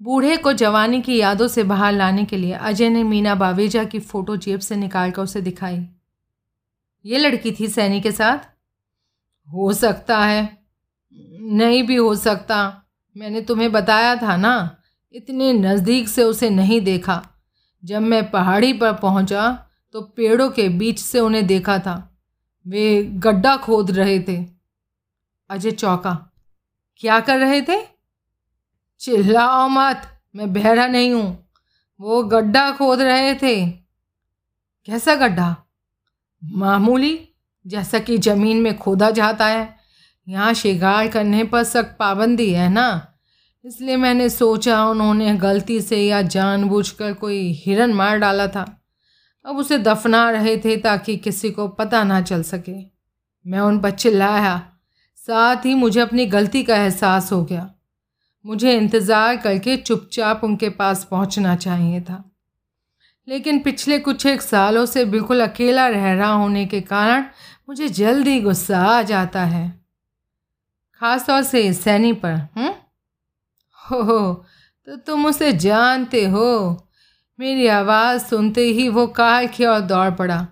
बूढ़े 0.02 0.38
को 0.38 0.54
जवानी 0.54 1.02
की 1.02 1.18
यादों 1.18 1.48
से 1.48 1.64
बाहर 1.64 1.94
लाने 1.94 2.26
के 2.26 2.38
लिए 2.38 2.54
अजय 2.54 2.90
ने 2.90 3.04
मीना 3.04 3.36
बावेजा 3.36 3.84
की 3.84 4.00
फ़ोटो 4.00 4.38
जेब 4.38 4.60
से 4.60 4.76
निकाल 4.76 5.12
कर 5.12 5.22
उसे 5.22 5.42
दिखाई। 5.42 5.88
ये 7.06 7.18
लड़की 7.18 7.52
थी 7.52 7.68
सैनी 7.68 8.02
के 8.02 8.12
साथ? 8.12 8.38
हो 9.54 9.74
सकता 9.74 10.20
है। 10.20 10.58
नहीं 11.42 11.84
भी 11.84 11.96
हो 11.96 12.16
सकता। 12.16 12.84
मैंने 13.18 13.42
तुम्हें 13.42 13.72
बताया 13.72 14.16
था 14.16 14.38
ना, 14.38 14.78
इतने 15.14 15.54
नज़दीक 15.54 16.10
से 16.10 16.24
उसे 16.24 16.50
नहीं 16.50 16.82
देखा। 16.82 17.28
जब 17.84 18.02
मैं 18.02 18.32
पहाड़ी 18.32 18.74
पर 18.74 18.94
पहुँचा 18.94 19.66
तो 19.94 20.02
पेड़ों 20.02 20.50
के 20.50 20.70
बीच 20.70 21.00
से 21.00 21.20
उन्हें 21.20 21.48
देखा 21.48 21.80
था। 21.80 22.20
वे 22.68 23.04
गड्ढा 23.04 23.58
खोद 23.58 23.92
रहे 23.92 24.20
थे। 24.20 24.46
अजय 25.50 25.72
चौका, 25.72 26.32
क्या 26.96 27.20
कर 27.20 27.38
रहे 27.38 27.62
थे? 27.62 27.82
चिल्लाओ 29.00 29.68
मत, 29.70 30.02
मैं 30.36 30.54
बहरा 30.54 30.88
नहीं 30.88 31.12
हूँ। 31.12 31.50
वो 32.00 32.24
गड्ढा 32.24 32.72
खोद 32.72 33.02
रहे 33.02 33.36
थे। 33.36 33.66
कैसा 34.88 35.16
गड्ढा? 35.16 35.56
मामूली, 36.44 37.30
जैसा 37.68 38.00
कि 38.00 38.18
ज़मीन 38.18 38.62
में 38.62 38.78
खोदा 38.78 39.10
जाता 39.12 39.46
है। 39.46 39.76
यहाँ 40.28 40.54
शिकार 40.54 41.08
करने 41.08 41.44
पर 41.44 41.64
सख्त 41.64 41.96
पाबंदी 42.00 42.54
है 42.54 42.70
ना? 42.70 43.09
इसलिए 43.66 43.96
मैंने 43.98 44.30
सोचा 44.30 44.84
उन्होंने 44.86 45.34
गलती 45.38 45.80
से 45.82 45.98
या 45.98 46.22
जानबूझकर 46.22 47.14
कोई 47.14 47.52
हिरन 47.54 47.94
मार 47.94 48.18
डाला 48.18 48.48
था। 48.48 48.66
अब 49.46 49.58
उसे 49.58 49.78
दफना 49.78 50.30
रहे 50.32 50.58
थे 50.58 50.78
ताकि 50.78 51.18
किसी 51.18 51.52
को 51.52 51.68
पता 51.68 52.04
ना 52.04 52.22
चल 52.22 52.44
सके। 52.44 52.76
मैं 53.46 53.60
उन 53.60 53.80
पर 53.80 53.92
चिल्लाया। 53.92 54.56
साथ 55.18 55.66
ही 55.66 55.74
मुझे 55.74 56.00
अपनी 56.00 56.26
गलती 56.26 56.64
का 56.64 56.76
एहसास 56.76 57.32
हो 57.32 57.44
गया। 57.44 57.70
मुझे 58.46 58.78
इंतज़ार 58.78 59.38
करके 59.38 59.78
चुपचाप 59.78 60.44
उनके 60.44 60.70
पास 60.70 61.04
पहुँचना 61.04 61.56
चाहिए 61.56 62.02
था। 62.02 62.24
लेकिन 63.28 63.60
पिछले 63.60 64.00
कुछ 64.00 64.26
एक 64.26 64.42
सालों 64.42 64.86
से 64.86 65.06
बिल्कुल 65.06 65.48
अकेला 65.48 65.88
रह 65.88 66.14
रहा 66.14 66.32
होने 66.32 66.66
के 66.66 66.82
कारण 66.82 67.26
मुझे 67.70 67.90
जल्दी 67.90 68.40
गुस्सा 68.42 68.80
आ 68.80 69.02
जाता 69.02 69.44
है। 69.46 69.68
ख़ास 71.02 71.28
तौर 71.28 71.44
से 71.44 71.72
सैनी 71.74 72.14
पर 72.14 72.30
हम्म? 72.30 72.74
हो 73.92 74.46
तो 74.88 74.96
तुम 74.98 75.26
उसे 75.26 75.52
जानते 75.54 76.26
हो। 76.26 76.88
मेरी 77.40 77.68
आवाज़ 77.68 78.26
सुनते 78.26 78.62
ही 78.62 78.88
वो 78.90 79.08
कार 79.08 79.46
की 79.46 79.66
ओर 79.66 79.80
दौड़ 79.80 80.10
पड़ा। 80.10 80.48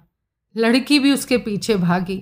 लड़की 0.56 1.00
भी 1.00 1.14
उसके 1.14 1.38
पीछे 1.38 1.76
भागी। 1.76 2.18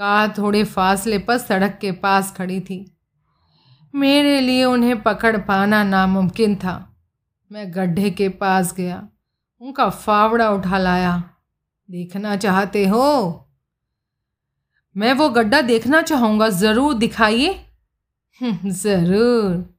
कार 0.00 0.34
थोड़े 0.38 0.64
फासले 0.64 1.18
पर 1.18 1.38
सड़क 1.38 1.78
के 1.80 1.92
पास 1.92 2.32
खड़ी 2.36 2.60
थी। 2.60 2.96
मेरे 3.94 4.40
लिए 4.40 4.64
उन्हें 4.64 5.02
पकड़ 5.02 5.36
पाना 5.36 5.82
नामुमकिन 5.84 6.56
था। 6.56 6.76
मैं 7.50 7.74
गड्ढे 7.74 8.10
के 8.10 8.28
पास 8.28 8.74
गया। 8.74 9.08
उनका 9.60 9.88
फावड़ा 9.90 10.50
उठा 10.50 10.78
लाया। 10.78 11.22
देखना 11.88 12.36
चाहते 12.36 12.86
हो? 12.86 13.48
मैं 14.96 15.12
वो 15.12 15.28
गड्ढा 15.28 15.60
देखना 15.60 16.02
चाहूँगा। 16.02 16.48
ज़रूर 16.48 16.94
दिखाइए। 16.94 17.52
हम्म, 18.40 18.70
ज़रूर। 18.70 19.71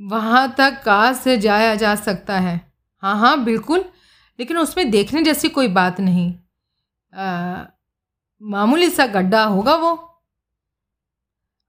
वहाँ 0.00 0.54
तक 0.58 0.82
कार 0.84 1.14
से 1.14 1.36
जाया 1.38 1.74
जा 1.74 1.94
सकता 1.94 2.38
है? 2.38 2.72
हाँ 3.00 3.16
हाँ 3.18 3.44
बिल्कुल। 3.44 3.84
लेकिन 4.40 4.58
उसमें 4.58 4.90
देखने 4.90 5.22
जैसी 5.22 5.48
कोई 5.48 5.68
बात 5.68 6.00
नहीं। 6.00 6.34
आ, 7.14 7.64
मामूली 8.42 8.90
सा 8.90 9.06
गड्ढा 9.06 9.44
होगा 9.44 9.74
वो। 9.76 10.22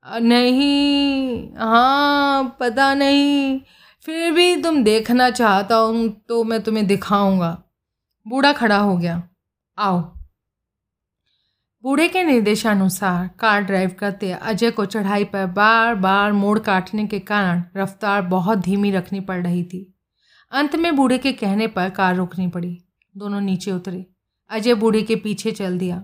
नहीं 0.05 1.53
हाँ 1.57 2.57
पता 2.60 2.93
नहीं। 2.93 3.62
फिर 4.01 4.31
भी 4.31 4.62
तुम 4.63 4.84
देखना 4.84 5.29
चाहता 5.29 5.75
हूँ 5.75 6.10
तो 6.29 6.43
मैं 6.43 6.63
तुम्हें 6.63 6.88
दिखाऊँगा। 6.88 7.63
बूढ़ा 8.27 8.53
खड़ा 8.53 8.77
हो 8.77 8.98
गया। 8.98 9.29
आओ। 9.77 10.16
बूढ़े 11.88 12.08
के 12.08 12.24
निर्देशानुसार 12.24 13.29
कार 13.39 13.62
ड्राइव 13.62 13.96
करते 14.00 14.32
अजय 14.32 14.72
को 14.72 14.86
चढ़ाई 14.86 15.24
पर 15.24 15.46
बार 15.46 15.96
बार 15.96 16.32
मोड़ 16.32 16.60
काटने 16.60 17.08
के 17.08 17.20
कारण 17.20 17.63
रफ्तार 17.77 18.22
बहुत 18.22 18.58
धीमी 18.58 18.91
रखनी 18.91 19.20
पड़ 19.20 19.44
रही 19.44 19.63
थी। 19.63 19.96
अंत 20.51 20.75
में 20.75 20.96
बूढ़े 20.96 21.17
के 21.17 21.32
कहने 21.32 21.67
पर 21.67 21.89
कार 21.89 22.15
रोकनी 22.15 22.48
पड़ी। 22.48 22.84
दोनों 23.17 23.41
नीचे 23.41 23.72
उतरे। 23.72 24.06
अजय 24.50 24.74
बूढ़े 24.74 25.01
के 25.01 25.15
पीछे 25.15 25.51
चल 25.51 25.77
दिया। 25.77 26.03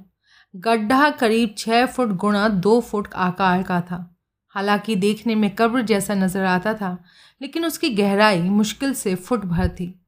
गड्ढा 0.56 1.10
करीब 1.10 1.56
छः 1.58 1.86
फुट 1.86 2.10
गुणा 2.10 2.48
दो 2.48 2.82
फुट 2.82 3.08
आकार 3.14 3.64
का 3.64 3.82
था। 3.82 4.18
हालाँकि 4.48 4.96
देखने 4.96 5.36
में 5.36 5.56
कब्र 5.56 5.82
जैसा 5.82 6.16
नज़र 6.16 6.44
आता 6.44 6.74
था, 6.74 7.04
लेकिन 7.42 7.66
उसकी 7.66 7.90
गहराई 7.90 8.42
मुश्किल 8.42 8.94
से 8.94 9.16
फुट 9.16 9.46
भर 9.46 9.68
थी। 9.68 10.06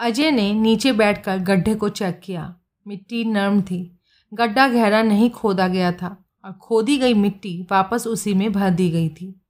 अजय 0.00 0.30
ने 0.30 0.52
नीचे 0.52 0.92
बैठकर 0.92 1.38
गड्ढे 1.38 1.74
को 1.74 1.88
चेक 1.88 2.20
किया। 2.24 2.54
मिट्टी 2.86 3.24
नर्म 3.24 3.62
थी। 3.62 3.98
गड्ढा 4.34 4.68
गहरा 4.68 5.02
नहीं 5.02 5.30
खोदा 5.30 5.68
गया 5.68 5.92
था 5.92 6.24
और 6.44 6.52
खोदी 6.52 6.98
गई 6.98 7.14
मिट्टी 7.14 7.66
वापस 7.70 8.06
उसी 8.06 8.34
में 8.34 8.52
भर 8.52 8.70
दी 8.70 8.90
गई 8.90 9.08
थी। 9.08 9.40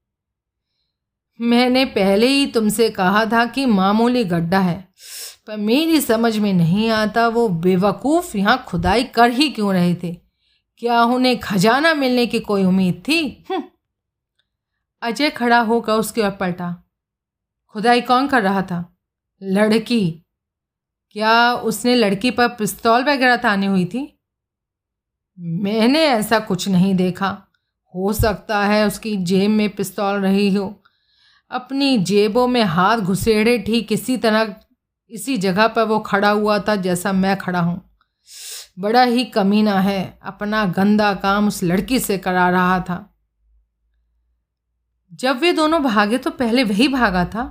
मैंने 1.40 1.84
पहले 1.84 2.26
ही 2.26 2.46
तुमसे 2.46 2.90
कहा 2.90 3.24
था 3.24 3.46
कि 3.46 3.66
मामूली 3.66 4.24
गड्ढा 4.24 4.58
है, 4.58 4.88
पर 5.46 5.56
मेरी 5.56 6.00
समझ 6.00 6.38
में 6.38 6.52
नहीं 6.52 6.90
आता 6.90 7.28
वो 7.28 7.48
बेवकूफ़ 7.48 8.36
यहाँ 8.36 8.64
खुदाई 8.68 9.04
कर 9.04 9.30
ही 9.30 9.48
क्यों 9.50 9.72
रहे 9.74 9.94
थे। 9.94 10.14
क्या 10.76 11.02
उन्हें 11.04 11.40
खजाना 11.40 11.94
मिलने 11.94 12.26
की 12.26 12.40
कोई 12.40 12.64
उम्मीद 12.64 13.02
थी? 13.08 13.44
हम्म। 13.50 13.64
अजय 15.02 15.30
खड़ा 15.30 15.60
होकर 15.60 15.92
उसके 15.92 16.22
ओर 16.22 16.30
पलटा। 16.30 16.90
खुदाई 17.66 18.00
कौन 18.00 18.28
कर 18.28 18.42
रहा 18.42 18.62
था? 18.62 18.96
लड़की। 19.42 20.22
क्या 21.10 21.54
उसने 21.54 21.94
लड़की 21.94 22.30
पर 22.30 22.48
पिस्तौल 22.48 23.02
वगैरह 23.02 23.36
तानी 23.36 23.66
हुई 23.66 23.84
थी? 23.84 24.11
मैंने 25.38 26.04
ऐसा 26.04 26.38
कुछ 26.38 26.68
नहीं 26.68 26.94
देखा। 26.94 27.36
हो 27.94 28.12
सकता 28.12 28.64
है 28.64 28.86
उसकी 28.86 29.16
जेब 29.16 29.50
में 29.50 29.68
पिस्तौल 29.68 30.20
रही 30.20 30.54
हो। 30.54 30.82
अपनी 31.50 31.98
जेबों 31.98 32.46
में 32.46 32.62
हाथ 32.62 32.98
घुसेड़े 32.98 33.58
ठीक 33.58 33.92
इसी 33.92 34.16
तरह, 34.16 34.54
इसी 35.10 35.36
जगह 35.36 35.68
पर 35.68 35.82
वो 35.82 35.98
खड़ा 35.98 36.30
हुआ 36.30 36.58
था 36.58 36.76
जैसा 36.76 37.12
मैं 37.12 37.36
खड़ा 37.36 37.60
हूँ। 37.60 37.80
बड़ा 38.78 39.02
ही 39.02 39.24
कमीना 39.24 39.80
है, 39.80 40.18
अपना 40.22 40.64
गंदा 40.66 41.14
काम 41.14 41.48
उस 41.48 41.62
लड़की 41.62 41.98
से 41.98 42.18
करा 42.18 42.48
रहा 42.50 42.80
था। 42.80 43.08
जब 45.12 45.38
वे 45.38 45.52
दोनों 45.52 45.82
भागे 45.82 46.18
तो 46.18 46.30
पहले 46.30 46.64
वही 46.64 46.88
भागा 46.88 47.24
था? 47.24 47.42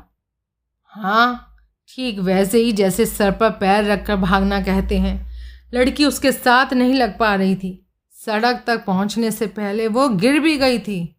हाँ 0.86 1.58
ठीक 1.90 2.20
वैसे 2.20 2.58
ही 2.58 2.72
जैसे 2.72 3.06
सर 3.06 3.32
पर 3.32 3.50
पैर 3.50 3.86
रखकर 3.86 4.16
भागना 4.16 4.62
कहते 4.62 4.98
हैं। 5.00 5.31
लड़की 5.74 6.06
उसके 6.06 6.32
साथ 6.32 6.74
नहीं 6.74 6.94
लग 6.94 7.18
पा 7.18 7.36
रही 7.36 7.56
थी। 7.56 7.78
सड़क 8.16 8.64
तक 8.68 8.86
पहुँचने 8.86 9.32
से 9.32 9.48
पहले 9.48 9.88
वो 9.88 10.08
गिर 10.10 10.40
भी 10.40 10.58
गई 10.58 10.80
थी। 10.80 11.16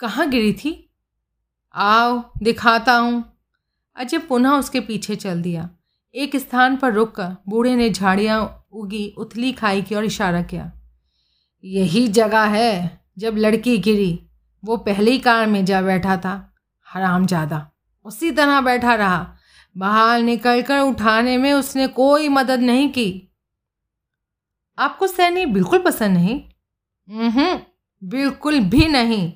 कहाँ 0.00 0.28
गिरी 0.30 0.52
थी? 0.52 0.90
आओ, 1.74 2.22
दिखाता 2.42 2.94
हूँ। 2.94 3.24
अजय 3.96 4.18
पुनः 4.18 4.50
उसके 4.50 4.80
पीछे 4.80 5.16
चल 5.16 5.42
दिया। 5.42 5.68
एक 6.14 6.36
स्थान 6.36 6.76
पर 6.76 6.92
रुक 6.92 7.14
कर 7.14 7.36
बूढ़े 7.48 7.74
ने 7.76 7.90
झाड़ियाँ 7.90 8.66
उगी, 8.72 9.14
उथली 9.18 9.52
खाई 9.52 9.82
की 9.82 9.94
ओर 9.94 10.04
इशारा 10.04 10.42
किया। 10.42 10.70
यही 11.64 12.06
जगह 12.08 12.44
है 12.44 13.00
जब 13.18 13.36
लड़की 13.36 13.78
गिरी। 13.78 14.28
वो 14.64 14.76
पहली 14.76 15.18
कार 15.18 15.46
में 15.46 15.64
जा 15.64 15.82
बैठा 15.82 16.16
था। 16.16 16.54
हराम 16.86 17.26
ज़्यादा 17.26 17.66
उसी 18.04 18.30
तरह 18.30 18.60
बैठा 18.60 18.94
रहा। 18.94 19.36
बाहर 19.76 20.22
निकलकर 20.22 20.80
उठाने 20.80 21.36
में 21.38 21.52
उसने 21.52 21.86
कोई 21.86 22.28
मदद 22.28 22.60
नहीं 22.60 22.88
की। 22.88 23.32
आपको 24.78 25.06
सैनी 25.06 25.46
बिल्कुल 25.46 25.78
पसंद 25.78 26.16
नहीं? 26.16 26.40
हम्म 27.08 27.58
बिल्कुल 28.02 28.60
भी 28.60 28.88
नहीं। 28.88 29.32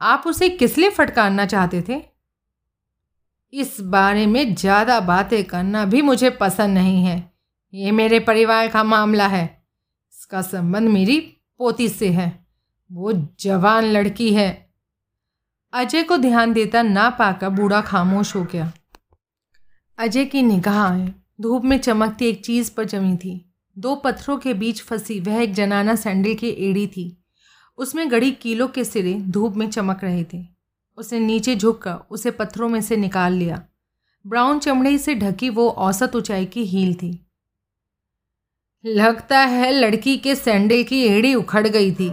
आप 0.00 0.24
उसे 0.26 0.48
किस 0.48 0.78
लिए 0.78 0.90
फटकारना 0.90 1.46
चाहते 1.46 1.82
थे? 1.82 2.02
इस 3.52 3.80
बारे 3.80 4.26
में 4.26 4.54
ज़्यादा 4.54 5.00
बातें 5.00 5.44
करना 5.44 5.84
भी 5.84 6.02
मुझे 6.02 6.30
पसंद 6.30 6.74
नहीं 6.74 7.04
है। 7.04 7.32
ये 7.72 7.90
मेरे 7.90 8.20
परिवार 8.20 8.68
का 8.68 8.84
मामला 8.84 9.26
है। 9.26 9.44
इसका 10.14 10.42
संबंध 10.42 10.88
मेरी 10.88 11.18
पोती 11.58 11.88
से 11.88 12.08
है। 12.08 12.46
वो 12.90 13.12
जवान 13.40 13.84
लड़की 13.84 14.32
है। 14.34 14.72
अजय 15.72 16.02
को 16.02 16.16
ध्यान 16.16 16.52
देता 16.52 16.82
ना 16.82 17.08
पाकर 17.10 17.48
बूढ़ा 17.48 17.80
खामोश 17.80 18.34
हो 18.36 18.42
गया। 18.42 18.72
अजय 19.98 20.24
की 20.24 20.42
निगाहें 20.42 21.14
धूप 21.40 21.64
में 21.64 21.78
चमकती 21.78 22.26
एक 22.26 22.44
चीज़ 22.44 22.74
पर 22.74 22.84
जमी 22.84 23.16
थी। 23.16 23.54
दो 23.78 23.94
पत्थरों 23.94 24.38
के 24.38 24.54
बीच 24.54 24.82
फंसी 24.82 25.20
वह 25.20 25.42
एक 25.42 25.54
जनाना 25.54 25.94
सैंडल 25.94 26.34
की 26.34 26.48
एड़ी 26.48 26.86
थी। 26.86 27.24
उसमें 27.78 28.10
गड़ी 28.10 28.30
कीलों 28.30 28.68
के 28.68 28.84
सिरे 28.84 29.14
धूप 29.14 29.54
में 29.54 29.70
चमक 29.70 30.04
रहे 30.04 30.24
थे। 30.24 30.46
उसने 30.96 31.18
नीचे 31.18 31.56
झुककर 31.56 31.94
उसे 32.10 32.30
पत्थरों 32.30 32.68
में 32.68 32.80
से 32.80 32.96
निकाल 32.96 33.32
लिया। 33.32 33.62
ब्राउन 34.26 34.58
चमड़े 34.58 34.98
से 34.98 35.14
ढकी 35.14 35.50
वो 35.50 35.68
औसत 35.68 36.16
ऊंचाई 36.16 36.46
की 36.46 36.64
हील 36.64 36.94
थी। 36.94 37.26
लगता 38.86 39.38
है 39.38 39.72
लड़की 39.72 40.16
के 40.16 40.34
सैंडल 40.34 40.82
की 40.82 41.04
एड़ी 41.04 41.34
उखड़ 41.34 41.68
गई 41.68 41.92
थी। 41.92 42.12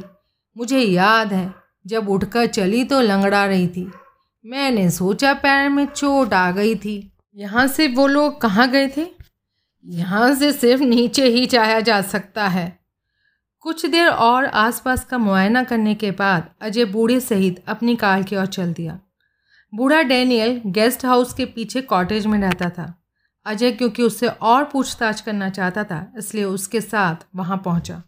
मुझे 0.58 0.80
याद 0.80 1.34
है, 1.34 1.56
जब 1.88 2.10
उठकर 2.10 2.46
चली 2.46 2.84
तो 2.84 3.02
लंगड़ा 3.02 3.46
रही 3.46 3.68
थी। 3.68 3.92
मैंने 4.46 4.92
सोचा 4.92 5.34
पैर 5.34 5.70
में 5.70 5.86
चोट 5.86 6.34
आ 6.34 6.52
गई 6.52 6.76
थी। 6.76 7.12
यहाँ 7.38 7.68
से 7.68 7.88
वो 7.88 8.08
लोग 8.08 8.40
कहाँ 8.42 8.68
गए 8.72 8.88
थे? 8.88 9.06
यहाँ 9.86 10.34
से 10.36 10.52
सिर्फ़ 10.54 10.84
नीचे 10.84 11.28
ही 11.28 11.46
जाया 11.46 11.80
जा 11.80 12.02
सकता 12.02 12.48
है। 12.48 12.68
कुछ 13.60 13.86
देर 13.86 14.08
और 14.08 14.46
आसपास 14.46 15.04
का 15.06 15.18
मुआयना 15.18 15.64
करने 15.64 15.96
के 15.96 16.12
बाद 16.12 16.50
अजय 16.62 16.86
बूढ़े 16.86 17.20
सहित 17.20 17.64
अपनी 17.68 17.96
कार 17.96 18.24
की 18.24 18.36
ओर 18.36 18.46
चल 18.46 18.74
दिया। 18.74 19.00
बूढ़ा 19.74 20.02
डैनियल 20.02 20.62
गेस्ट 20.66 21.06
हाउस 21.06 21.34
के 21.34 21.46
पीछे 21.46 21.82
कॉटेज 21.82 22.26
में 22.26 22.40
रहता 22.40 22.70
था। 22.70 22.94
अजय 23.46 23.72
क्योंकि 23.72 24.04
उससे 24.04 24.28
और 24.28 24.64
पूछताछ 24.64 25.22
करना 25.22 25.50
चाहता 25.50 25.84
था, 25.84 26.14
इसलिए 26.18 26.44
उसके 26.44 26.82
साथ 26.82 27.26
वहाँ 27.36 27.58
पहुँचा। 27.58 28.02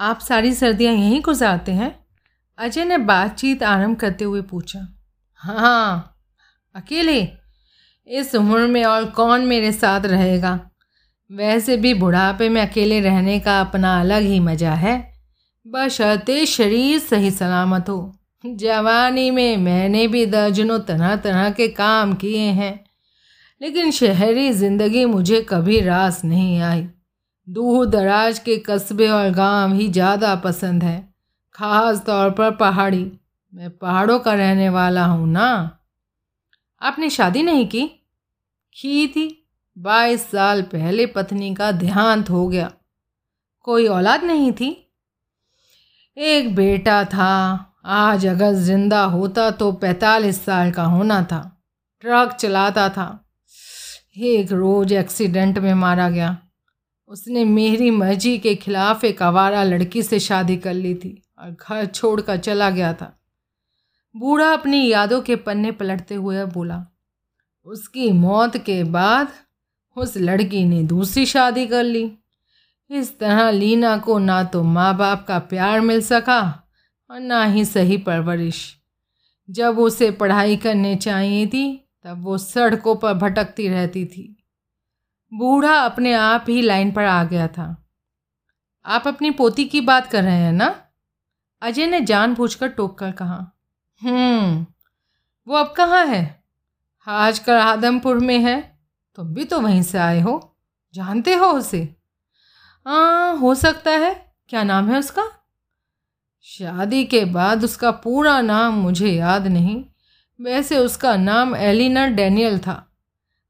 आप 0.00 0.20
सारी 0.20 0.54
सर्दियाँ 0.54 0.94
यहीं 0.94 1.20
गुजारते 1.22 1.72
हैं? 1.72 2.04
अजय 2.58 2.84
ने 2.84 2.98
बातचीत 2.98 3.62
आरंभ 3.62 3.96
करते 3.96 4.24
हुए 4.24 4.42
पूछा। 4.42 4.86
हाँ 5.34 6.16
अकेले? 6.74 7.39
इस 8.10 8.34
उम्र 8.34 8.66
में 8.66 8.84
और 8.84 9.04
कौन 9.10 9.44
मेरे 9.46 9.72
साथ 9.72 10.06
रहेगा? 10.06 10.58
वैसे 11.30 11.76
भी 11.76 11.92
बुढ़ापे 11.94 12.48
में 12.48 12.60
अकेले 12.60 13.00
रहने 13.00 13.38
का 13.40 13.60
अपना 13.60 13.98
अलग 14.00 14.22
ही 14.22 14.38
मज़ा 14.40 14.72
है। 14.74 14.94
बशर्ते 15.66 16.44
शरीर 16.46 16.98
सही 16.98 17.30
सलामत 17.30 17.88
हो। 17.88 18.12
जवानी 18.44 19.30
में 19.30 19.56
मैंने 19.56 20.06
भी 20.08 20.24
दर्जनों 20.26 20.78
तरह 20.80 21.14
तरह 21.16 21.50
के 21.50 21.68
काम 21.68 22.14
किए 22.14 22.46
हैं, 22.50 22.72
लेकिन 23.60 23.90
शहरी 23.90 24.50
ज़िंदगी 24.52 25.04
मुझे 25.04 25.40
कभी 25.42 25.80
रास 25.80 26.24
नहीं 26.24 26.60
आई। 26.60 26.86
दूर 27.48 27.86
दराज 27.86 28.38
के 28.38 28.56
कस्बे 28.66 29.08
और 29.08 29.30
गाँव 29.30 29.74
ही 29.74 29.88
ज़्यादा 29.88 30.34
पसंद 30.36 30.84
है, 30.84 30.98
ख़ास 31.54 32.04
तौर 32.06 32.30
पर 32.30 32.50
पहाड़ी। 32.56 33.10
मैं 33.52 33.70
पहाड़ों 33.70 34.18
का 34.18 34.34
रहने 34.34 34.68
वाला 34.70 35.04
हूँ 35.04 35.28
ना? 35.28 35.78
आपने 36.82 37.10
शादी 37.10 37.42
नहीं 37.42 37.66
की? 37.68 37.88
की 38.76 39.08
थी? 39.08 39.48
बाईस 39.78 40.30
साल 40.30 40.62
पहले 40.62 41.06
पत्नी 41.06 41.54
का 41.54 41.72
देहांत 41.72 42.30
हो 42.30 42.48
गया। 42.48 42.72
कोई 43.60 43.86
औलाद 43.86 44.24
नहीं 44.24 44.52
थी? 44.52 44.92
एक 46.16 46.54
बेटा 46.54 47.04
था। 47.04 47.66
आज 47.84 48.26
अगर 48.26 48.52
ज़िंदा 48.52 49.04
होता 49.04 49.50
तो 49.50 49.72
पैंतालीस 49.72 50.44
साल 50.44 50.70
का 50.70 50.84
होना 50.84 51.22
था। 51.22 51.62
ट्रक 52.00 52.32
चलाता 52.32 52.88
था। 52.88 53.32
एक 54.18 54.52
रोज 54.52 54.92
एक्सीडेंट 54.92 55.58
में 55.58 55.74
मारा 55.74 56.10
गया। 56.10 56.38
उसने 57.08 57.44
मेरी 57.44 57.90
मर्ज़ी 57.90 58.38
के 58.38 58.54
खिलाफ 58.54 59.04
एक 59.04 59.22
आवारा 59.22 59.62
लड़की 59.62 60.02
से 60.02 60.20
शादी 60.20 60.56
कर 60.56 60.74
ली 60.74 60.94
थी 60.94 61.22
और 61.38 61.50
घर 61.50 61.86
छोड़कर 61.86 62.36
चला 62.36 62.70
गया 62.70 62.92
था। 62.92 63.20
बूढ़ा 64.16 64.52
अपनी 64.52 64.88
यादों 64.88 65.20
के 65.20 65.36
पन्ने 65.36 65.72
पलटते 65.72 66.14
हुए 66.14 66.44
बोला 66.44 66.86
उसकी 67.70 68.12
मौत 68.12 68.56
के 68.56 68.84
बाद 68.84 69.28
उस 69.96 70.16
लड़की 70.16 70.64
ने 70.64 70.82
दूसरी 70.82 71.26
शादी 71.26 71.66
कर 71.66 71.84
ली। 71.84 72.18
इस 72.90 73.18
तरह 73.18 73.50
लीना 73.50 73.98
को 73.98 74.18
ना 74.18 74.44
तो 74.44 74.62
माँ 74.62 74.96
बाप 74.96 75.24
का 75.28 75.38
प्यार 75.38 75.80
मिल 75.80 76.02
सका 76.02 76.68
और 77.10 77.20
ना 77.20 77.44
ही 77.44 77.64
सही 77.64 77.96
परवरिश। 77.96 78.76
जब 79.50 79.78
उसे 79.78 80.10
पढ़ाई 80.10 80.56
करने 80.56 80.96
चाहिए 80.96 81.46
थी, 81.46 81.88
तब 82.04 82.22
वो 82.22 82.38
सड़कों 82.38 82.96
पर 82.96 83.14
भटकती 83.14 83.68
रहती 83.68 84.04
थी। 84.04 84.44
बूढ़ा 85.34 85.80
अपने 85.80 86.12
आप 86.12 86.44
ही 86.48 86.62
लाइन 86.62 86.92
पर 86.92 87.04
आ 87.04 87.24
गया 87.24 87.48
था। 87.48 87.88
आप 88.86 89.08
अपनी 89.08 89.30
पोती 89.30 89.64
की 89.64 89.80
बात 89.80 90.06
कर 90.06 90.24
रहे 90.24 90.38
हैं 90.38 90.52
ना? 90.52 90.82
अजय 91.62 91.86
ने 91.86 92.00
जान 92.00 92.34
पूछकर 92.34 92.68
टोक 92.68 92.98
कर 92.98 93.12
कहा 93.12 93.52
हम्म 94.02 94.66
वो 95.48 95.56
अब 95.56 95.74
कहाँ 95.76 96.06
है? 96.06 96.39
आजकल 97.10 97.52
आदमपुर 97.52 98.18
में 98.18 98.38
है, 98.38 98.60
तुम 99.14 99.34
भी 99.34 99.44
तो 99.44 99.60
वहीं 99.60 99.82
से 99.82 99.98
आए 99.98 100.20
हो। 100.20 100.56
जानते 100.94 101.34
हो 101.34 101.46
उसे? 101.46 101.82
हाँ 102.86 103.36
हो 103.36 103.54
सकता 103.54 103.90
है। 103.90 104.14
क्या 104.48 104.62
नाम 104.62 104.88
है 104.88 104.98
उसका? 104.98 105.24
शादी 106.44 107.04
के 107.04 107.24
बाद 107.24 107.64
उसका 107.64 107.90
पूरा 107.90 108.40
नाम 108.40 108.74
मुझे 108.74 109.08
याद 109.08 109.46
नहीं। 109.46 109.84
वैसे 110.40 110.78
उसका 110.78 111.16
नाम 111.16 111.54
एलिनर 111.56 112.08
डैनियल 112.08 112.58
था, 112.58 112.86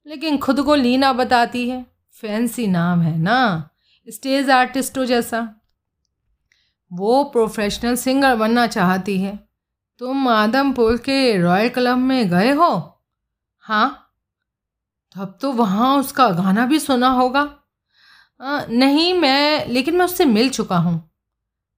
लेकिन 0.07 0.39
खुद 0.39 0.61
को 0.61 0.75
लीना 0.75 1.13
बताती 1.13 1.69
है। 1.69 1.85
फैंसी 2.15 2.67
नाम 2.67 3.01
है 3.01 3.17
ना, 3.19 3.69
स्टेज 4.09 4.51
आर्टिस्टों 4.51 5.05
जैसा। 5.05 5.49
वो 6.91 7.23
प्रोफेशनल 7.25 7.95
सिंगर 7.95 8.37
बनना 8.37 8.67
चाहती 8.67 9.21
है। 9.21 9.39
तुम 10.01 10.29
आदमपुर 10.29 10.97
के 10.97 11.37
रॉयल 11.39 11.69
क्लब 11.69 11.99
में 11.99 12.29
गए 12.31 12.51
हो? 12.51 13.00
हाँ 13.61 14.07
तब 15.17 15.39
तो 15.43 15.53
वहाँ 15.53 15.99
उसका 15.99 16.29
गाना 16.29 16.67
भी 16.67 16.79
सुना 16.79 17.09
होगा। 17.09 17.41
आ, 18.41 18.65
नहीं 18.71 19.15
मैं 19.15 19.67
लेकिन 19.67 19.97
मैं 19.97 20.05
उससे 20.05 20.25
मिल 20.25 20.51
चुका 20.51 20.77
हूँ। 20.77 21.11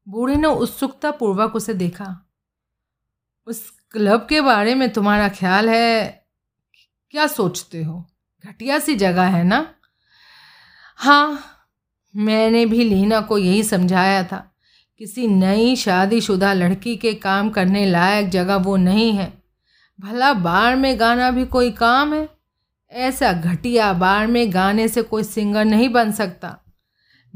बूढ़े 0.09 0.37
ने 0.37 0.49
उत्सुकता 0.49 1.11
पूर्वक 1.11 1.57
उसे 1.57 1.75
देखा। 1.75 2.29
उस 3.47 3.71
क्लब 3.91 4.27
के 4.31 4.41
बारे 4.41 4.75
में 4.75 4.93
तुम्हारा 4.93 5.29
ख्याल 5.29 5.69
है? 5.69 6.27
क्या 7.11 7.27
सोचते 7.27 7.83
हो? 7.85 8.07
घटिया 8.47 8.79
सी 8.79 8.95
जगह 8.95 9.23
है 9.23 9.45
ना? 9.45 9.75
हाँ 10.97 11.45
मैंने 12.17 12.67
भी 12.67 12.85
लीना 12.85 13.21
को 13.21 13.39
यही 13.39 13.65
समझाया 13.65 14.25
था। 14.25 14.55
किसी 14.99 15.27
नई 15.27 15.77
शादीशुदा 15.77 16.53
लड़की 16.53 16.97
के 16.97 17.15
काम 17.15 17.51
करने 17.51 17.87
लायक 17.87 18.29
जगह 18.29 18.57
वो 18.57 18.77
नहीं 18.77 19.13
है। 19.13 19.42
भला 20.01 20.33
बार 20.33 20.77
में 20.77 21.01
गाना 21.01 21.31
भी 21.31 21.45
कोई 21.45 21.71
काम 21.71 22.15
है? 22.15 22.29
ऐसा 22.91 23.33
घटिया 23.33 23.93
बार 23.93 24.27
में 24.27 24.55
गाने 24.55 24.89
से 24.89 25.03
कोई 25.03 25.23
सिंगर 25.23 25.65
नहीं 25.65 25.89
बन 25.89 26.13
सकता। 26.13 26.59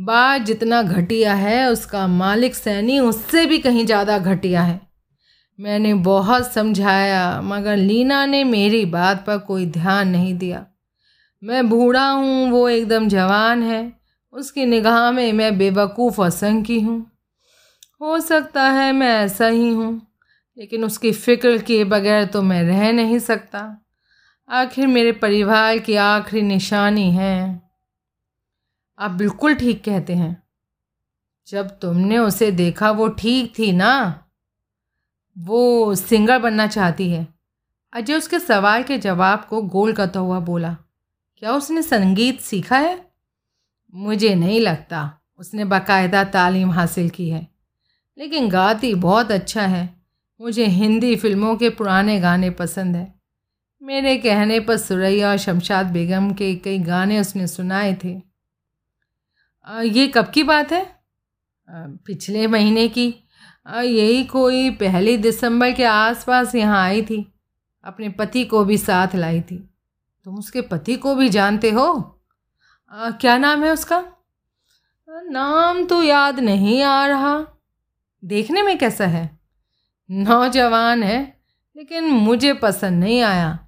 बार 0.01 0.39
जितना 0.39 0.83
घटिया 0.83 1.35
है, 1.35 1.71
उसका 1.71 2.07
मालिक 2.07 2.55
सैनी 2.55 2.99
उससे 2.99 3.47
भी 3.47 3.59
कहीं 3.59 3.87
ज़्यादा 3.87 4.19
घटिया 4.19 4.63
है। 4.63 4.81
मैंने 5.61 5.95
बहुत 5.95 6.53
समझाया, 6.53 7.41
मगर 7.41 7.77
लीना 7.77 8.27
ने 8.27 8.45
मेरी 8.45 8.85
बात 8.85 9.25
पर 9.27 9.39
कोई 9.39 9.67
ध्यान 9.67 10.09
नहीं 10.09 10.39
दिया। 10.39 10.67
मैं 11.45 11.69
बूढ़ा 11.69 12.09
हूँ, 12.09 12.51
वो 12.51 12.69
एकदम 12.69 13.09
जवान 13.09 13.63
है। 13.63 13.93
उसकी 14.33 14.67
निगाह 14.67 15.11
में 15.11 15.33
मैं 15.33 15.59
बेवकूफ़ 15.59 16.21
और 16.21 16.31
की 16.63 16.81
हूँ। 16.81 17.11
हो 18.01 18.21
सकता 18.21 18.63
है 18.63 18.93
मैं 18.93 19.21
ऐसा 19.21 19.47
ही 19.47 19.71
हूँ। 19.71 20.07
लेकिन 20.59 20.85
उसकी 20.85 21.13
फ़िक्र 21.13 21.59
किए 21.59 21.85
बगैर 21.85 22.25
तो 22.25 22.43
मैं 22.43 22.63
रह 22.63 22.93
नहीं 22.93 23.19
सकता। 23.19 23.85
आखिर 24.49 24.87
मेरे 24.87 25.13
परिवार 25.13 25.79
की 25.79 25.97
आखिरी 25.97 26.43
निशानी 26.43 27.13
है। 27.13 27.63
आप 28.99 29.11
बिल्कुल 29.11 29.55
ठीक 29.55 29.85
कहते 29.85 30.15
हैं। 30.15 30.43
जब 31.47 31.79
तुमने 31.79 32.19
उसे 32.19 32.51
देखा, 32.51 32.91
वो 32.91 33.09
ठीक 33.09 33.59
थी 33.59 33.73
ना? 33.73 34.25
वो 35.39 35.95
सिंगर 35.95 36.39
बनना 36.39 36.67
चाहती 36.67 37.11
है। 37.11 37.29
अजय 37.93 38.15
उसके 38.15 38.39
सवाल 38.39 38.83
के 38.83 38.99
जवाब 38.99 39.47
को 39.51 39.63
गोल 39.63 39.93
करता 39.93 40.21
हुआ 40.21 40.41
बोला, 40.41 40.77
क्या 41.37 41.53
उसने 41.53 41.83
संगीत 41.83 42.41
सीखा 42.41 42.79
है? 42.79 43.11
मुझे 43.95 44.35
नहीं 44.35 44.61
लगता। 44.61 45.21
उसने 45.39 45.65
बाकायदा 45.65 46.25
तालीम 46.25 46.71
हासिल 46.71 47.11
की 47.11 47.31
है। 47.31 47.49
लेकिन 48.19 48.49
गाती 48.49 48.95
बहुत 48.95 49.31
अच्छा 49.31 49.63
है। 49.63 49.96
मुझे 50.41 50.67
हिंदी 50.67 51.17
फ़िल्मों 51.17 51.57
के 51.57 51.71
पुराने 51.71 52.21
गाने 52.21 52.51
पसंद 52.51 52.97
हैं। 52.97 53.21
मेरे 53.83 54.17
कहने 54.17 54.61
पर 54.61 54.77
सुरैया 54.77 55.31
और 55.31 55.37
शमशाद 55.37 55.87
बेगम 55.87 56.33
के 56.33 56.55
कई 56.55 56.79
गाने 56.79 57.21
उसने 57.21 57.47
सुनाए 57.47 57.99
थे। 58.05 58.23
आ, 59.65 59.81
ये 59.81 60.09
कब 60.09 60.31
की 60.31 60.43
बात 60.43 60.73
है? 60.73 60.83
आ, 60.83 61.87
पिछले 61.87 62.47
महीने 62.47 62.89
की। 62.89 63.15
आ, 63.67 63.81
यही 63.81 64.25
कोई 64.25 64.71
पहली 64.71 65.17
दिसंबर 65.17 65.73
के 65.73 65.85
आसपास 65.85 66.55
यहाँ 66.55 66.83
आई 66.83 67.03
थी। 67.03 67.35
अपने 67.85 68.09
पति 68.09 68.45
को 68.45 68.65
भी 68.65 68.79
साथ 68.79 69.09
लाई 69.15 69.41
थी। 69.41 69.75
तुम 70.25 70.39
उसके 70.39 70.61
पति 70.61 70.97
को 70.97 71.15
भी 71.15 71.29
जानते 71.29 71.71
हो? 71.71 72.21
आ, 72.93 73.11
क्या 73.11 73.39
नाम 73.39 73.65
है 73.65 73.71
उसका? 73.71 74.05
नाम 75.09 75.87
तो 75.87 76.03
याद 76.03 76.41
नहीं 76.41 76.83
आ 76.83 77.07
रहा। 77.07 77.47
देखने 78.25 78.63
में 78.63 78.79
कैसा 78.79 79.07
है? 79.07 79.36
नौजवान 80.11 81.03
है, 81.03 81.41
लेकिन 81.77 82.05
मुझे 82.05 82.53
पसंद 82.53 83.05
नहीं 83.05 83.23
आया। 83.23 83.59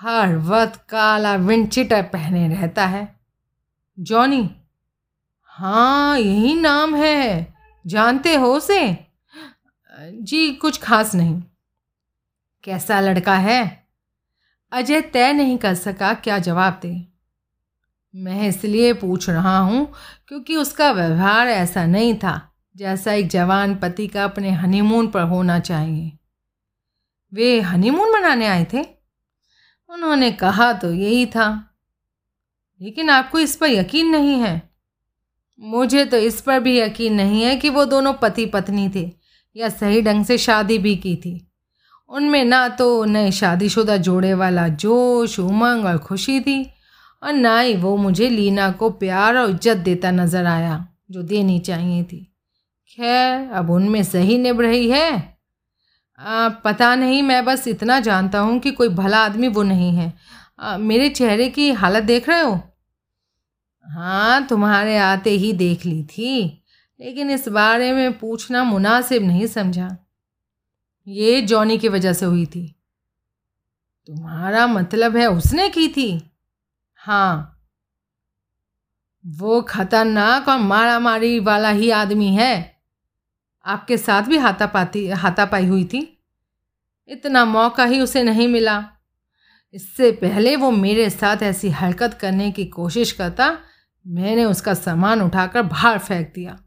हर 0.00 0.36
वक्त 0.36 0.86
काला 0.88 1.34
विंचिटर 1.34 2.02
पहने 2.02 2.48
रहता 2.48 2.86
है। 2.86 3.20
जॉनी 4.00 4.50
हाँ 5.42 6.18
यही 6.18 6.54
नाम 6.54 6.96
है। 6.96 7.54
जानते 7.86 8.34
हो 8.34 8.54
उसे? 8.54 8.98
जी, 10.00 10.52
कुछ 10.52 10.80
खास 10.82 11.14
नहीं। 11.14 11.42
कैसा 12.64 13.00
लड़का 13.00 13.34
है? 13.34 13.86
अजय 14.72 15.00
तय 15.00 15.32
नहीं 15.32 15.58
कर 15.58 15.74
सका 15.74 16.14
क्या 16.14 16.38
जवाब 16.38 16.78
दे। 16.82 17.08
मैं 18.14 18.48
इसलिए 18.48 18.92
पूछ 18.92 19.30
रहा 19.30 19.58
हूँ 19.58 19.92
क्योंकि 20.28 20.56
उसका 20.56 20.92
व्यवहार 20.92 21.48
ऐसा 21.48 21.86
नहीं 21.86 22.14
था। 22.14 22.45
जैसा 22.76 23.12
एक 23.12 23.28
जवान 23.28 23.74
पति 23.74 24.06
का 24.06 24.24
अपने 24.24 24.50
हनीमून 24.50 25.08
पर 25.08 25.22
होना 25.22 25.58
चाहिए। 25.60 26.12
वे 27.32 27.60
हनीमून 27.60 28.12
मनाने 28.12 28.46
आए 28.46 28.66
थे? 28.72 28.82
उन्होंने 29.90 30.30
कहा 30.32 30.72
तो 30.72 30.92
यही 30.92 31.26
था। 31.26 31.74
लेकिन 32.80 33.10
आपको 33.10 33.38
इस 33.38 33.56
पर 33.56 33.66
यकीन 33.66 34.10
नहीं 34.10 34.40
है। 34.40 34.70
मुझे 35.60 36.04
तो 36.04 36.16
इस 36.16 36.40
पर 36.40 36.60
भी 36.60 36.80
यकीन 36.80 37.14
नहीं 37.14 37.42
है 37.42 37.56
कि 37.56 37.70
वो 37.70 37.84
दोनों 37.84 38.12
पति 38.12 38.46
पत्नी 38.46 38.88
थे 38.88 39.12
या 39.54 39.68
सही 39.68 40.02
ढंग 40.02 40.24
से 40.24 40.38
शादी 40.38 40.78
भी 40.78 40.96
की 40.96 41.16
थी। 41.16 41.52
उनमें 42.08 42.44
ना 42.44 42.68
तो 42.68 43.04
नए 43.04 43.30
शादीशुदा 43.30 43.96
जोड़े 43.96 44.34
वाला 44.34 44.68
जोश, 44.68 45.40
उमंग 45.40 45.84
और 45.84 45.98
खुशी 45.98 46.40
थी 46.40 46.70
और 47.22 47.32
ना 47.32 47.60
ही 47.60 47.74
वो 47.74 47.96
मुझे 47.96 48.28
लीना 48.28 48.70
को 48.70 48.90
प्यार 48.90 49.36
और 49.36 49.50
इज़्ज़त 49.50 49.76
देता 49.76 50.10
नज़र 50.10 50.46
आया, 50.46 50.88
जो 51.10 51.22
देनी 51.22 51.58
चाहिए 51.58 52.04
थी। 52.04 52.35
खैर 52.98 53.50
अब 53.52 53.70
उनमें 53.70 54.04
सही 54.04 54.38
निभ 54.38 54.60
रही 54.60 54.90
है। 54.90 55.38
आ, 56.18 56.48
पता 56.48 56.94
नहीं 56.94 57.22
मैं 57.22 57.44
बस 57.44 57.68
इतना 57.68 58.00
जानता 58.00 58.38
हूँ 58.38 58.60
कि 58.60 58.70
कोई 58.70 58.88
भला 58.88 59.18
आदमी 59.18 59.48
वो 59.48 59.62
नहीं 59.62 59.96
है। 59.96 60.14
आ, 60.58 60.78
मेरे 60.78 61.08
चेहरे 61.08 61.48
की 61.48 61.72
हालत 61.72 62.02
देख 62.02 62.28
रहे 62.28 62.42
हो? 62.42 62.60
हाँ 63.86 64.46
तुम्हारे 64.46 64.96
आते 64.98 65.30
ही 65.30 65.52
देख 65.52 65.86
ली 65.86 66.04
थी 66.04 66.62
लेकिन 67.00 67.30
इस 67.30 67.48
बारे 67.48 67.92
में 67.92 68.18
पूछना 68.18 68.64
मुनासिब 68.64 69.22
नहीं 69.22 69.46
समझा। 69.46 69.96
ये 71.08 71.42
जॉनी 71.42 71.78
की 71.78 71.88
वजह 71.88 72.12
से 72.12 72.26
हुई 72.26 72.46
थी। 72.46 72.76
तुम्हारा 74.06 74.66
मतलब 74.66 75.16
है 75.16 75.26
उसने 75.26 75.68
की 75.68 75.88
थी? 75.88 76.30
हाँ। 76.96 77.52
वो 79.26 79.62
खतरनाक 79.62 80.48
और 80.48 80.58
मारा 80.58 80.98
मारी 80.98 81.40
वाला 81.40 81.70
ही 81.70 81.90
आदमी 81.90 82.34
है। 82.34 82.75
आपके 83.66 83.96
साथ 83.96 84.22
भी 84.22 84.38
हाथापाती 84.38 85.06
हाथापाई 85.08 85.66
हुई 85.66 85.84
थी। 85.84 86.22
इतना 87.08 87.44
मौका 87.44 87.84
ही 87.84 88.00
उसे 88.00 88.22
नहीं 88.22 88.48
मिला। 88.48 88.84
इससे 89.74 90.12
पहले 90.12 90.56
वो 90.56 90.70
मेरे 90.70 91.10
साथ 91.10 91.36
ऐसी 91.36 91.70
हरकत 91.70 92.14
करने 92.14 92.50
की 92.50 92.64
कोशिश 92.64 93.12
करता, 93.12 93.58
मैंने 94.06 94.44
उसका 94.44 94.74
सामान 94.74 95.22
उठाकर 95.22 95.62
बाहर 95.62 95.98
फेंक 95.98 96.32
दिया। 96.34 96.58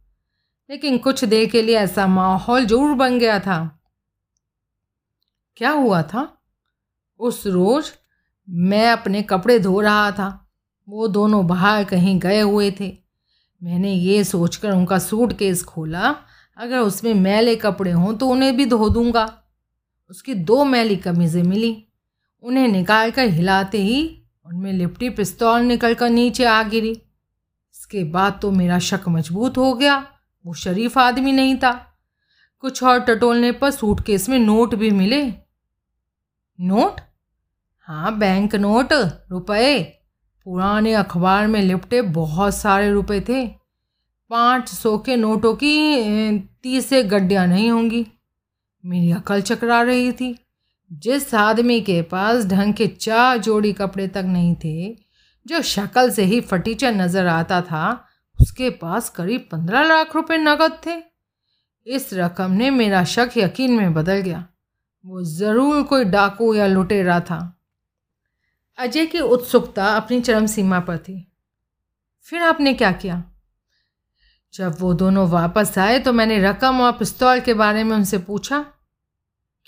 लेकिन 0.70 0.98
कुछ 0.98 1.26
देर 1.26 1.50
के 1.50 1.62
लिए 1.62 1.78
ऐसा 1.78 2.08
माहौल 2.08 2.66
ज़रूर 2.66 2.94
बन 2.94 3.20
गया 3.20 3.40
था। 3.40 3.82
क्या 5.58 5.70
हुआ 5.70 6.02
था? 6.02 6.42
उस 7.20 7.48
रोज 7.48 7.92
मैं 8.50 8.92
अपने 8.92 9.22
कपड़े 9.22 9.60
धो 9.60 9.82
रहा 9.82 10.12
था। 10.12 10.50
वो 10.90 11.08
दोनों 11.08 11.48
बाहर 11.48 11.84
कहीं 11.84 12.20
गए 12.20 12.40
हुए 12.40 12.72
थे। 12.80 12.98
मैंने 13.64 13.94
ये 13.94 14.24
सोचकर 14.24 14.72
उनका 14.72 15.00
सूट 15.00 15.34
केस 15.34 15.64
खोला 15.64 16.16
अगर 16.60 16.80
उसमें 16.80 17.14
मैले 17.14 17.56
कपड़े 17.56 17.92
हों 17.92 18.14
तो 18.14 18.28
उन्हें 18.28 18.56
भी 18.58 18.66
धो 18.66 18.90
दूँगा। 18.90 19.44
उसकी 20.10 20.34
दो 20.34 20.64
मैली 20.64 20.96
कमीज़ें 20.96 21.44
मिली। 21.44 21.88
उन्हें 22.44 22.68
निकाल 22.68 23.12
कर 23.12 23.28
हिलाते 23.28 23.78
ही 23.78 24.24
उनमें 24.46 24.74
लिपटी 24.74 25.10
पिस्तौल 25.10 25.62
निकल 25.62 25.94
कर 25.94 26.10
नीचे 26.10 26.46
आ 26.46 26.64
गिरी। 26.64 26.92
इसके 26.92 28.04
बाद 28.04 28.40
तो 28.42 28.52
मेरा 28.52 28.80
शक 28.80 29.08
मज़बूत 29.10 29.58
हो 29.58 29.74
गया। 29.74 30.08
वो 30.46 30.54
शरीफ 30.54 30.98
आदमी 30.98 31.32
नहीं 31.32 31.56
था। 31.56 31.72
कुछ 32.60 32.84
और 32.84 33.00
टटोलने 33.00 33.52
पर 33.52 33.72
सूटकेस 33.72 34.30
में 34.30 34.40
नोट 34.40 34.76
भी 34.76 34.90
मिले। 34.90 35.24
नोट? 36.60 37.02
हाँ 37.80 38.18
बैंक 38.18 38.56
नोट, 38.56 38.94
रुपए। 39.32 39.84
पुराने 40.46 40.94
अखबार 40.94 41.48
में 41.48 41.62
लिपटे 41.62 42.02
बहुत 42.02 42.56
सारे 42.56 42.92
रुपए 42.92 43.20
थे। 43.22 43.59
पाँच 44.30 44.70
सौ 44.70 44.98
के 44.98 45.16
नोटों 45.16 45.56
की 45.56 46.40
तीस 46.40 46.86
से 46.86 47.04
गड्डियाँ 47.04 47.48
नहीं 47.48 47.72
होंगी। 47.72 48.08
मेरी 48.86 49.12
अकल 49.12 49.42
चकरा 49.42 49.82
रही 49.82 50.12
थी। 50.12 50.40
जिस 50.94 51.36
आदमी 51.36 51.82
के 51.82 52.02
पास 52.02 52.46
ढंग 52.46 52.74
के 52.74 52.88
चार 52.88 53.38
जोड़ी 53.38 53.74
कपड़े 53.74 54.08
तक 54.08 54.24
नहीं 54.26 54.56
थे, 54.56 54.98
जो 55.48 55.62
शक्ल 55.62 56.12
से 56.12 56.24
ही 56.24 56.42
फटीचर 56.42 56.92
नज़र 56.92 57.28
आता 57.28 57.62
था, 57.62 58.06
उसके 58.42 58.70
पास 58.70 59.10
करीब 59.10 59.50
पंद्रह 59.52 59.84
लाख 59.84 60.16
रुपए 60.16 60.38
नकद 60.38 60.82
थे। 60.86 61.04
इस 61.88 62.14
रकम 62.14 62.52
ने 62.52 62.70
मेरा 62.70 63.04
शक 63.04 63.30
यकीन 63.38 63.72
में 63.72 63.94
बदल 63.94 64.18
गया। 64.18 64.48
वो 65.06 65.24
ज़रूर 65.24 65.84
कोई 65.84 66.06
डाकू 66.06 66.54
या 66.54 66.68
लुटेरा 66.68 67.20
था। 67.20 67.62
अजय 68.78 69.06
की 69.06 69.20
उत्सुकता 69.20 69.86
अपनी 69.86 70.22
चरम 70.22 70.46
सीमा 70.46 70.80
पर 70.80 70.98
थी। 70.98 71.32
फिर 72.22 72.42
आपने 72.42 72.74
क्या 72.74 72.92
किया? 72.92 73.29
जब 74.54 74.76
वो 74.80 74.94
दोनों 74.96 75.28
वापस 75.30 75.78
आए 75.78 76.00
तो 76.00 76.14
मैंने 76.14 76.40
रकम 76.42 76.82
और 76.82 76.92
पिस्तौल 76.94 77.40
के 77.40 77.54
बारे 77.56 77.84
में 77.84 77.96
उनसे 77.96 78.18
पूछा, 78.20 78.60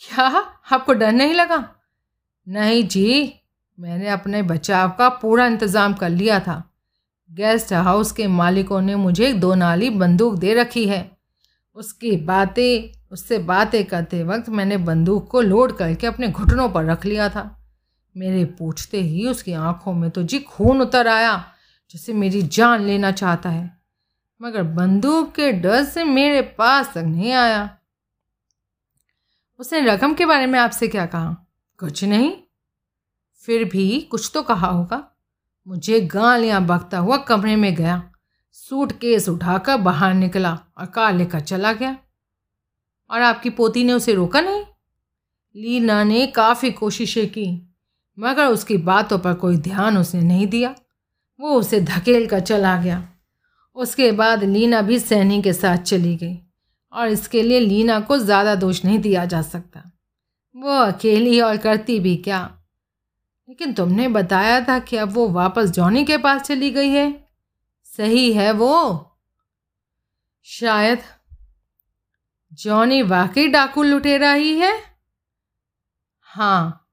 क्या 0.01 0.25
आपको 0.71 0.93
डर 0.93 1.11
नहीं 1.11 1.33
लगा? 1.33 1.63
नहीं 2.47 2.83
जी, 2.85 3.33
मैंने 3.77 4.07
अपने 4.09 4.41
बचाव 4.43 4.89
का 4.89 5.09
पूरा 5.11 5.45
इंतज़ाम 5.47 5.93
कर 5.93 6.09
लिया 6.09 6.39
था। 6.39 6.63
गेस्ट 7.29 7.73
हाउस 7.75 8.11
के 8.11 8.27
मालिकों 8.29 8.81
ने 8.81 8.95
मुझे 8.97 9.31
दो 9.35 9.53
नाली 9.55 9.89
बंदूक 9.91 10.35
दे 10.35 10.53
रखी 10.53 10.87
है। 10.87 11.09
उसकी 11.77 12.15
बातें, 12.17 12.91
उससे 13.11 13.37
बातें 13.39 13.83
करते 13.85 14.23
वक्त 14.23 14.49
मैंने 14.49 14.77
बंदूक 14.79 15.29
को 15.29 15.41
लोड 15.41 15.75
करके 15.77 16.07
अपने 16.07 16.27
घुटनों 16.27 16.67
पर 16.69 16.85
रख 16.85 17.05
लिया 17.05 17.29
था। 17.29 17.43
मेरे 18.15 18.43
पूछते 18.57 19.01
ही 19.01 19.27
उसकी 19.27 19.53
आँखों 19.53 19.93
में 19.93 20.09
तो 20.09 20.23
जी 20.23 20.39
खून 20.41 20.81
उतर 20.81 21.07
आया, 21.07 21.35
जैसे 21.93 22.13
मेरी 22.13 22.41
जान 22.43 22.81
लेना 22.81 23.11
चाहता 23.13 23.49
है। 23.49 23.80
मगर 24.41 24.63
बंदूक 24.63 25.35
के 25.35 25.51
डर 25.51 25.83
से 25.83 26.03
मेरे 26.03 26.41
पास 26.41 26.91
तक 26.91 26.97
नहीं 26.97 27.31
आया। 27.31 27.77
उसने 29.59 29.81
रकम 29.81 30.13
के 30.13 30.25
बारे 30.25 30.45
में 30.45 30.59
आपसे 30.59 30.87
क्या 30.87 31.05
कहा? 31.05 31.35
कुछ 31.77 32.03
नहीं। 32.03 32.33
फिर 33.45 33.65
भी 33.65 34.01
कुछ 34.01 34.31
तो 34.33 34.43
कहा 34.43 34.67
होगा। 34.67 35.11
मुझे 35.67 36.01
गालियाँ 36.01 36.65
बकता 36.65 36.97
हुआ 36.97 37.17
कमरे 37.17 37.55
में 37.55 37.75
गया। 37.75 38.11
सूट 38.51 38.91
केस 38.91 39.29
उठाकर 39.29 39.77
बाहर 39.77 40.13
निकला 40.13 40.59
और 40.77 40.85
कार 40.85 41.13
लेकर 41.13 41.39
चला 41.39 41.73
गया। 41.73 41.97
और 43.09 43.21
आपकी 43.21 43.49
पोती 43.49 43.83
ने 43.83 43.93
उसे 43.93 44.13
रोका 44.13 44.41
नहीं? 44.41 44.65
लीना 45.55 46.03
ने 46.03 46.27
काफ़ी 46.27 46.71
कोशिशें 46.71 47.27
की, 47.27 47.75
मगर 48.19 48.45
उसकी 48.45 48.77
बातों 48.77 49.19
पर 49.19 49.33
कोई 49.33 49.57
ध्यान 49.57 49.97
उसने 49.97 50.21
नहीं 50.21 50.47
दिया। 50.47 50.75
वो 51.39 51.49
उसे 51.59 51.81
धकेल 51.81 52.27
कर 52.27 52.39
चला 52.39 52.77
गया। 52.77 53.10
उसके 53.75 54.11
बाद 54.11 54.43
लीना 54.43 54.81
भी 54.81 54.99
सैनी 54.99 55.41
के 55.41 55.53
साथ 55.53 55.77
चली 55.77 56.15
गई 56.15 56.37
और 56.93 57.07
इसके 57.07 57.41
लिए 57.43 57.59
लीना 57.59 57.99
को 57.99 58.17
ज़्यादा 58.17 58.55
दोष 58.55 58.83
नहीं 58.85 58.99
दिया 58.99 59.25
जा 59.25 59.41
सकता। 59.41 59.83
वो 60.55 60.77
अकेली 60.77 61.39
और 61.41 61.57
करती 61.57 61.99
भी 61.99 62.15
क्या? 62.15 62.39
लेकिन 63.49 63.73
तुमने 63.73 64.07
बताया 64.07 64.59
था 64.61 64.79
कि 64.79 64.97
अब 64.97 65.11
वो 65.11 65.27
वापस 65.29 65.69
जॉनी 65.69 66.03
के 66.05 66.17
पास 66.17 66.41
चली 66.41 66.71
गई 66.71 66.89
है। 66.89 67.11
सही 67.85 68.31
है 68.33 68.51
वो। 68.51 69.07
शायद 70.47 70.99
जॉनी 72.53 73.01
वाकई 73.01 73.47
डाकू 73.47 73.83
लुटेरा 73.83 74.31
ही 74.33 74.55
है? 74.59 74.73
हाँ 76.21 76.87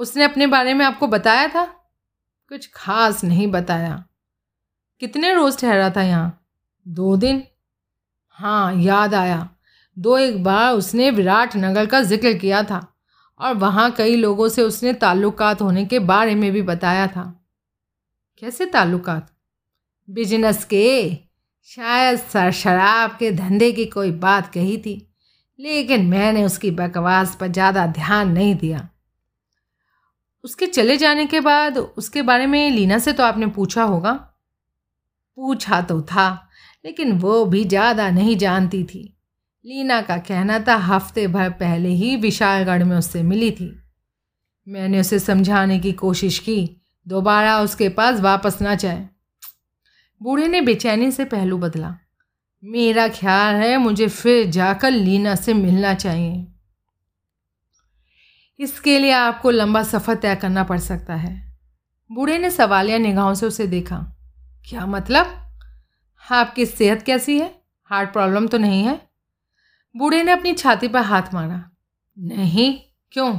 उसने 0.00 0.24
अपने 0.24 0.46
बारे 0.46 0.74
में 0.74 0.84
आपको 0.86 1.06
बताया 1.06 1.48
था? 1.48 1.64
कुछ 2.50 2.70
खास 2.74 3.24
नहीं 3.24 3.46
बताया। 3.46 4.04
कितने 5.02 5.32
रोज़ 5.34 5.56
ठहरा 5.58 5.88
था 5.90 6.02
यहाँ? 6.02 6.44
दो 6.86 7.16
दिन? 7.16 7.42
हाँ 8.38 8.74
याद 8.74 9.14
आया। 9.14 9.48
दो 9.96 10.16
एक 10.18 10.42
बार 10.44 10.74
उसने 10.74 11.10
विराट 11.10 11.56
नगर 11.56 11.86
का 11.86 12.00
ज़िक्र 12.02 12.32
किया 12.34 12.62
था 12.62 12.80
और 13.40 13.54
वहाँ 13.54 13.90
कई 13.90 14.16
लोगों 14.16 14.48
से 14.48 14.62
उसने 14.62 14.92
ताल्लुकात 14.94 15.62
होने 15.62 15.84
के 15.84 15.98
बारे 15.98 16.34
में 16.34 16.50
भी 16.52 16.62
बताया 16.62 17.06
था। 17.06 17.24
कैसे 18.42 18.66
ताल्लुकात? 18.66 19.32
बिज़नेस 20.08 20.64
के? 20.64 21.14
शायद 21.70 22.18
सर 22.20 22.50
शराब 22.52 23.16
के 23.18 23.30
धंधे 23.32 23.72
की 23.72 23.86
कोई 23.86 24.10
बात 24.12 24.52
कही 24.54 24.78
थी, 24.78 24.96
लेकिन 25.58 26.06
मैंने 26.06 26.44
उसकी 26.44 26.70
बकवास 26.70 27.36
पर 27.40 27.48
ज़्यादा 27.48 27.86
ध्यान 27.92 28.32
नहीं 28.32 28.54
दिया। 28.54 28.88
उसके 30.44 30.66
चले 30.66 30.96
जाने 30.96 31.26
के 31.26 31.40
बाद 31.40 31.78
उसके 31.78 32.22
बारे 32.22 32.46
में 32.46 32.70
लीना 32.70 32.98
से 32.98 33.12
तो 33.12 33.22
आपने 33.22 33.46
पूछा 33.48 33.82
होगा। 33.82 34.28
पूछा 35.36 35.80
तो 35.80 36.02
था, 36.02 36.48
लेकिन 36.84 37.12
वो 37.12 37.44
भी 37.44 37.64
ज़्यादा 37.64 38.10
नहीं 38.10 38.36
जानती 38.36 38.84
थी। 38.84 39.18
लीना 39.64 40.00
का 40.02 40.16
कहना 40.18 40.58
था, 40.58 40.76
हफ़्ते 40.76 41.26
भर 41.26 41.50
पहले 41.50 41.88
ही 41.88 42.16
विशालगढ़ 42.16 42.84
में 42.84 42.96
उससे 42.96 43.22
मिली 43.22 43.50
थी। 43.50 43.82
मैंने 44.68 45.00
उसे 45.00 45.18
समझाने 45.18 45.78
की 45.80 45.92
कोशिश 45.92 46.38
की, 46.38 46.80
दोबारा 47.06 47.60
उसके 47.60 47.88
पास 47.88 48.20
वापस 48.20 48.60
ना 48.62 48.74
जाए। 48.74 49.08
बूढ़े 50.20 50.46
ने 50.46 50.60
बेचैनी 50.60 51.10
से 51.10 51.24
पहलू 51.24 51.58
बदला। 51.58 51.98
मेरा 52.62 53.08
ख्याल 53.08 53.54
है, 53.54 53.76
मुझे 53.78 54.08
फिर 54.08 54.50
जाकर 54.50 54.90
लीना 54.90 55.34
से 55.34 55.54
मिलना 55.54 55.94
चाहिए। 55.94 56.46
इसके 58.58 58.98
लिए 58.98 59.12
आपको 59.12 59.50
लंबा 59.50 59.82
सफ़र 59.82 60.14
तय 60.14 60.34
करना 60.34 60.64
पड़ 60.64 60.78
सकता 60.78 61.14
है। 61.14 61.56
बूढ़े 62.10 62.38
ने 62.38 62.50
सवालिया 62.50 62.98
निगाहों 62.98 63.34
से 63.34 63.46
उसे 63.46 63.66
देखा। 63.66 64.18
क्या 64.68 64.86
मतलब? 64.86 65.38
आपकी 66.32 66.66
सेहत 66.66 67.02
कैसी 67.02 67.40
है? 67.40 67.62
हार्ट 67.84 68.12
प्रॉब्लम 68.12 68.46
तो 68.46 68.58
नहीं 68.58 68.84
है? 68.84 69.10
बूढ़े 69.96 70.22
ने 70.22 70.32
अपनी 70.32 70.52
छाती 70.52 70.88
पर 70.88 71.00
हाथ 71.00 71.22
मारा। 71.34 71.70
नहीं, 72.18 72.80
क्यों? 73.12 73.38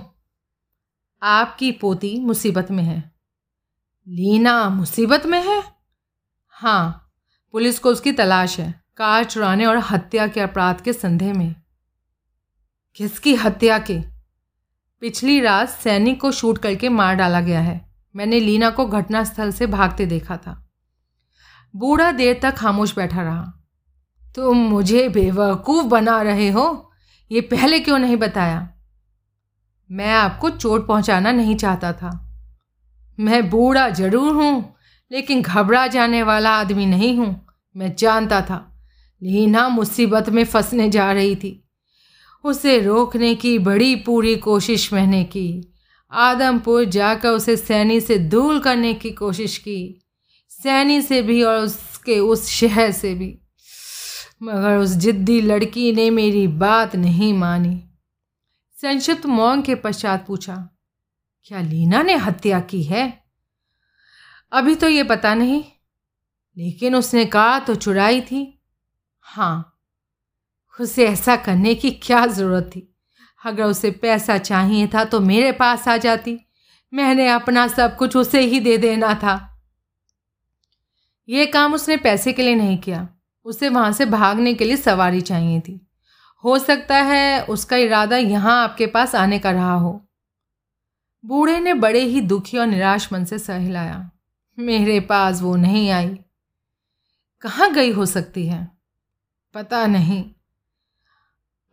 आपकी 1.24 1.72
पोती 1.72 2.20
मुसीबत 2.20 2.72
में 2.72 2.84
है। 2.84 3.12
लीना 4.08 4.70
मुसीबत 4.70 5.26
में 5.26 5.44
है? 5.44 5.64
हाँ 6.48 7.14
पुलिस 7.52 7.80
को 7.80 7.90
उसकी 7.90 8.12
तलाश 8.12 8.60
है। 8.60 8.84
कार 8.98 9.24
चुराने 9.24 9.66
और 9.66 9.78
हत्या 9.78 10.28
के 10.28 10.40
अपराध 10.40 10.82
के 10.82 10.94
संदेह 10.94 11.34
में। 11.34 11.56
किसकी 12.96 13.36
हत्या 13.36 13.80
के? 13.80 14.02
पिछली 15.00 15.40
रात 15.40 15.70
सैनिक 15.70 16.22
को 16.22 16.32
शूट 16.32 16.58
करके 16.58 16.90
मार 16.90 17.16
डाला 17.16 17.42
गया 17.42 17.60
है। 17.60 17.94
मैंने 18.16 18.40
लीना 18.40 18.70
को 18.70 18.86
घटनास्थल 18.86 19.52
से 19.52 19.68
भागते 19.68 20.06
देखा 20.06 20.38
था। 20.38 20.62
बूढ़ा 21.76 22.12
देर 22.12 22.40
तक 22.42 22.56
खामोश 22.56 22.96
बैठा 22.96 23.22
रहा। 23.22 23.54
तुम 24.36 24.58
मुझे 24.58 25.10
बेवकूफ़ 25.10 25.86
बना 25.86 26.22
रहे 26.22 26.50
हो? 26.50 26.92
ये 27.32 27.42
पहले 27.42 27.80
क्यों 27.80 28.00
नहीं 28.00 28.18
बताया? 28.18 28.70
मैं 29.92 30.12
आपको 30.12 30.50
चोट 30.50 30.88
पहुंचाना 30.88 31.32
नहीं 31.32 31.56
चाहता 31.56 31.94
था। 31.94 32.40
मैं 33.20 33.50
बूढ़ा 33.50 33.90
ज़रूर 33.90 34.36
हूँ, 34.36 34.76
लेकिन 35.12 35.42
घबरा 35.42 35.88
जाने 35.88 36.24
वाला 36.24 36.52
आदमी 36.52 36.86
नहीं 36.86 37.18
हूँ। 37.18 37.46
मैं 37.76 37.96
जानता 37.96 38.42
था, 38.42 38.80
लीना 39.22 39.70
मुसीबत 39.70 40.30
में 40.30 40.44
फंसने 40.46 40.90
जा 40.90 41.12
रही 41.12 41.36
थी। 41.36 41.60
उसे 42.44 42.80
रोकने 42.80 43.36
की 43.36 43.60
बड़ी 43.60 43.96
पूरी 43.96 44.36
कोशिश 44.36 44.94
मैंने 44.94 45.24
की। 45.24 45.74
आदमपुर 46.12 46.86
जाकर 46.86 47.30
उसे 47.30 47.58
सैनी 47.58 48.00
से 48.02 48.18
दूर 48.18 48.60
करने 48.60 48.94
की 48.94 49.12
कोशिश 49.12 49.58
की। 49.58 50.03
सैनी 50.63 51.02
से 51.02 51.21
भी 51.21 51.41
और 51.43 51.58
उसके 51.58 52.19
उस 52.19 52.47
शहर 52.49 52.91
से 52.91 53.13
भी। 53.15 53.38
मगर 54.43 54.78
उस 54.78 54.89
जिद्दी 54.89 55.41
लड़की 55.41 55.91
ने 55.91 56.10
मेरी 56.10 56.47
बात 56.47 56.95
नहीं 56.95 57.34
मानी। 57.34 57.76
संक्षिप्त 58.78 59.26
मौन 59.26 59.62
के 59.62 59.76
पश्चात 59.76 60.26
पूछा, 60.28 60.56
क्या 61.45 61.62
लीना 61.62 62.02
ने 62.04 62.15
हत्या 62.15 62.60
की 62.60 62.84
है? 62.84 63.23
अभी 64.52 64.76
तो 64.76 64.88
ये 64.88 65.04
पता 65.04 65.34
नहीं, 65.36 65.63
लेकिन 66.58 66.95
उसने 66.95 67.26
कहा 67.26 67.60
तो 67.60 67.76
चुराई 67.76 68.21
थी। 68.21 68.47
हाँ 69.26 69.69
उसे 70.80 71.08
ऐसा 71.08 71.36
करने 71.36 71.76
की 71.76 71.91
क्या 71.91 72.26
ज़रूरत 72.28 72.69
थी? 72.76 72.89
अगर 73.41 73.63
उसे 73.63 73.91
पैसा 73.91 74.38
चाहिए 74.38 74.88
था 74.88 75.04
तो 75.06 75.19
मेरे 75.19 75.52
पास 75.52 75.88
आ 75.88 75.97
जाती। 75.97 76.39
मैंने 76.93 77.28
अपना 77.30 77.67
सब 77.67 77.95
कुछ 77.97 78.15
उसे 78.15 78.41
ही 78.41 78.60
दे 78.60 78.78
देना 78.78 79.13
था। 79.13 79.53
यह 81.30 81.52
काम 81.54 81.74
उसने 81.74 81.98
पैसे 81.98 82.34
के 82.34 82.44
लिए 82.44 82.56
नहीं 82.56 82.78
किया। 82.78 83.10
उसे 83.46 83.70
वहाँ 83.70 83.92
से 83.92 84.06
भागने 84.06 84.54
के 84.54 84.66
लिए 84.66 84.78
सवारी 84.78 85.22
चाहिए 85.22 85.60
थी। 85.60 85.88
हो 86.44 86.60
सकता 86.60 86.96
है 86.96 87.46
उसका 87.46 87.78
इरादा 87.78 88.18
यहाँ 88.18 88.64
आपके 88.64 88.88
पास 88.88 89.16
आने 89.16 89.40
का 89.40 89.52
रहा 89.52 89.74
हो। 89.74 90.08
बूढ़े 91.26 91.60
ने 91.60 91.74
बड़े 91.74 92.00
ही 92.00 92.22
दुखी 92.22 92.58
और 92.58 92.68
निराश 92.68 93.14
मन 93.14 93.26
से 93.26 93.40
सहलाया। 93.40 94.12
मेरे 94.60 95.00
पास 95.00 95.42
वो 95.42 95.56
नहीं 95.56 95.92
आई। 95.92 96.20
कहाँ 97.42 97.74
गई 97.74 97.92
हो 97.92 98.06
सकती 98.06 98.48
है? 98.48 98.72
पता 99.54 99.88
नहीं। 99.88 100.32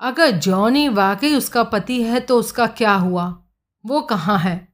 अगर 0.01 0.31
जॉनी 0.31 0.89
वाकई 0.89 1.35
उसका 1.35 1.63
पति 1.63 2.03
है 2.03 2.21
तो 2.21 2.39
उसका 2.39 2.67
क्या 2.67 2.95
हुआ? 2.95 3.43
वो 3.87 4.01
कहाँ 4.01 4.39
है? 4.39 4.69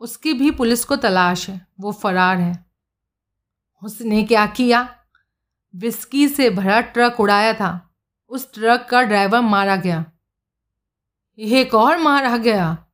उसकी 0.00 0.32
भी 0.32 0.50
पुलिस 0.50 0.84
को 0.84 0.96
तलाश 0.96 1.50
है। 1.50 1.66
वो 1.80 1.92
फरार 1.92 2.36
है। 2.36 2.71
उसने 3.84 4.22
क्या 4.22 4.46
किया? 4.46 4.98
विस्की 5.76 6.28
से 6.28 6.50
भरा 6.50 6.80
ट्रक 6.80 7.20
उड़ाया 7.20 7.52
था। 7.52 7.94
उस 8.28 8.54
ट्रक 8.54 8.86
का 8.90 9.02
ड्राइवर 9.02 9.40
मारा 9.40 9.76
गया। 9.76 10.04
एक 11.38 11.74
और 11.74 11.98
मारा 11.98 12.36
गया। 12.36 12.86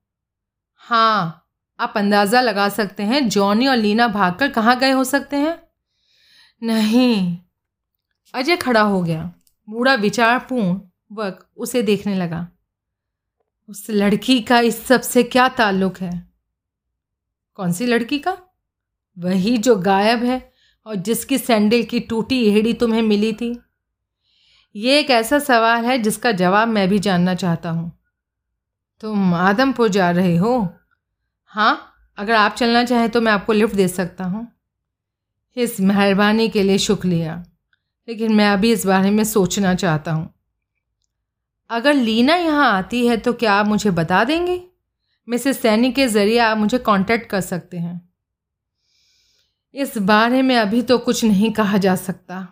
हाँ 0.74 1.48
आप 1.80 1.92
अंदाज़ा 1.96 2.40
लगा 2.40 2.68
सकते 2.68 3.02
हैं, 3.02 3.28
जॉनी 3.28 3.66
और 3.66 3.76
लीना 3.76 4.08
भागकर 4.08 4.50
कहाँ 4.50 4.78
गए 4.78 4.90
हो 4.90 5.04
सकते 5.04 5.36
हैं? 5.36 5.62
नहीं। 6.62 7.38
अजय 8.34 8.56
खड़ा 8.56 8.80
हो 8.80 9.02
गया। 9.02 9.32
बूढ़ा, 9.70 9.94
विचारपूर्ण 9.94 10.80
वक्त 11.12 11.50
उसे 11.56 11.82
देखने 11.82 12.14
लगा। 12.14 12.48
उस 13.68 13.86
लड़की 13.90 14.40
का 14.40 14.60
इस 14.60 14.86
सबसे 14.86 15.22
क्या 15.22 15.48
ताल्लुक 15.48 15.98
है? 15.98 16.28
कौन 17.54 17.72
सी 17.72 17.86
लड़की 17.86 18.18
का? 18.18 18.38
वही 19.18 19.58
जो 19.58 19.76
गायब 19.76 20.24
है। 20.24 20.57
और 20.88 20.94
जिसकी 20.96 21.38
सैंडल 21.38 21.82
की 21.82 22.00
टूटी 22.00 22.42
एहड़ी 22.44 22.72
तुम्हें 22.74 23.02
मिली 23.02 23.32
थी? 23.32 23.58
ये 24.74 24.98
एक 25.00 25.10
ऐसा 25.10 25.38
सवाल 25.38 25.84
है 25.84 25.98
जिसका 25.98 26.32
जवाब 26.32 26.68
मैं 26.68 26.88
भी 26.88 26.98
जानना 26.98 27.34
चाहता 27.34 27.70
हूँ। 27.70 27.90
तुम 29.02 29.34
आदमपुर 29.34 29.88
जा 29.88 30.10
रहे 30.10 30.36
हो? 30.36 30.68
हाँ 31.46 31.94
अगर 32.18 32.34
आप 32.34 32.54
चलना 32.54 32.84
चाहें 32.84 33.08
तो 33.10 33.20
मैं 33.20 33.32
आपको 33.32 33.52
लिफ्ट 33.52 33.74
दे 33.74 33.88
सकता 33.88 34.24
हूँ। 34.24 34.46
इस 35.56 35.80
मेहरबानी 35.80 36.48
के 36.48 36.62
लिए 36.62 36.78
शुक्रिया, 36.78 37.44
लेकिन 38.08 38.32
मैं 38.32 38.48
अभी 38.48 38.72
इस 38.72 38.86
बारे 38.86 39.10
में 39.10 39.22
सोचना 39.24 39.74
चाहता 39.74 40.12
हूँ। 40.12 40.28
अगर 41.70 41.94
लीना 41.94 42.34
यहाँ 42.36 42.72
आती 42.72 43.06
है 43.06 43.16
तो 43.16 43.32
क्या 43.32 43.52
आप 43.54 43.66
मुझे 43.66 43.90
बता 43.92 44.24
देंगे? 44.24 44.60
मिसेस 45.28 45.60
सैनी 45.62 45.92
के 45.92 46.06
ज़रिए 46.08 46.38
आप 46.40 46.58
मुझे 46.58 46.78
कांटेक्ट 46.80 47.30
कर 47.30 47.40
सकते 47.40 47.76
हैं। 47.76 48.07
इस 49.74 49.96
बारे 49.98 50.42
में 50.42 50.56
अभी 50.56 50.82
तो 50.82 50.98
कुछ 50.98 51.24
नहीं 51.24 51.52
कहा 51.52 51.78
जा 51.78 51.94
सकता। 51.96 52.46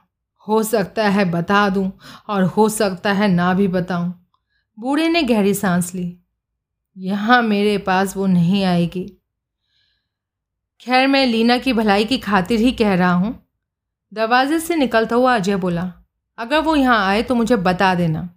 हो 0.47 0.63
सकता 0.63 1.09
है 1.09 1.25
बता 1.25 1.69
दूँ 1.69 1.91
और 2.29 2.43
हो 2.43 2.69
सकता 2.69 3.13
है 3.13 3.29
ना 3.29 3.53
भी 3.55 3.69
बताऊँ। 3.69 4.13
बूढ़े 4.79 5.09
ने 5.09 5.23
गहरी 5.23 5.55
सांस 5.55 5.95
ली। 5.95 6.17
यहाँ 6.97 7.41
मेरे 7.43 7.79
पास 7.79 8.17
वो 8.17 8.27
नहीं 8.27 8.65
आएगी। 8.65 9.05
खैर, 10.81 11.07
मैं 11.07 11.27
लीना 11.27 11.59
की 11.59 11.73
भलाई 11.73 12.05
की 12.05 12.19
खातिर 12.19 12.61
ही 12.61 12.73
कह 12.73 12.95
रहा 12.95 13.13
हूँ। 13.13 13.35
दरवाजे 14.13 14.59
से 14.61 14.77
निकलता 14.77 15.17
हुआ 15.17 15.35
अजय 15.35 15.57
बोला, 15.57 15.93
अगर 16.39 16.61
वो 16.61 16.77
यहाँ 16.77 17.05
आए 17.07 17.23
तो 17.23 17.35
मुझे 17.35 17.57
बता 17.57 17.95
देना। 17.95 18.29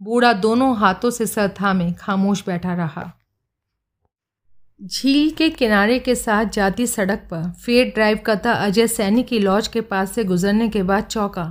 बूढ़ा 0.00 0.32
दोनों 0.32 0.76
हाथों 0.76 1.10
से 1.10 1.26
सर 1.26 1.54
थामे, 1.60 1.92
खामोश 1.92 2.44
बैठा 2.46 2.74
रहा। 2.74 3.12
झील 4.80 5.30
के 5.30 5.48
किनारे 5.50 5.98
के 5.98 6.14
साथ 6.14 6.44
जाती 6.44 6.86
सड़क 6.86 7.26
पर 7.30 7.42
फेट 7.64 7.94
ड्राइव 7.94 8.18
करता 8.26 8.52
अजय 8.56 8.86
सैनी 8.86 9.22
की 9.22 9.38
लॉज 9.38 9.66
के 9.68 9.80
पास 9.80 10.12
से 10.14 10.22
गुजरने 10.24 10.68
के 10.68 10.82
बाद 10.82 11.04
चौका। 11.04 11.44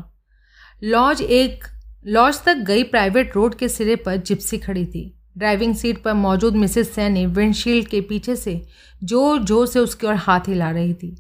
लॉज 0.84 1.22
एक, 1.22 1.64
लॉज 2.06 2.42
तक 2.44 2.64
गई 2.68 2.84
प्राइवेट 2.86 3.36
रोड 3.36 3.56
के 3.56 3.70
सिरे 3.70 3.96
पर 3.96 4.16
जिप्सी 4.18 4.58
खड़ी 4.58 4.86
थी। 4.86 5.04
ड्राइविंग 5.38 5.76
सीट 5.76 6.02
पर 6.04 6.14
मौजूद 6.14 6.56
मिसेस 6.56 6.94
सैनी 6.96 7.26
विंडशील्ड 7.26 7.88
के 7.88 8.02
पीछे 8.02 8.36
से 8.36 8.62
ज़ोर 9.02 9.44
ज़ोर 9.44 9.68
से 9.68 9.80
उसकी 9.80 10.08
ओर 10.08 10.16
हाथ 10.16 10.48
हिला 10.48 10.72
रही 10.72 10.94
थी। 10.94 11.16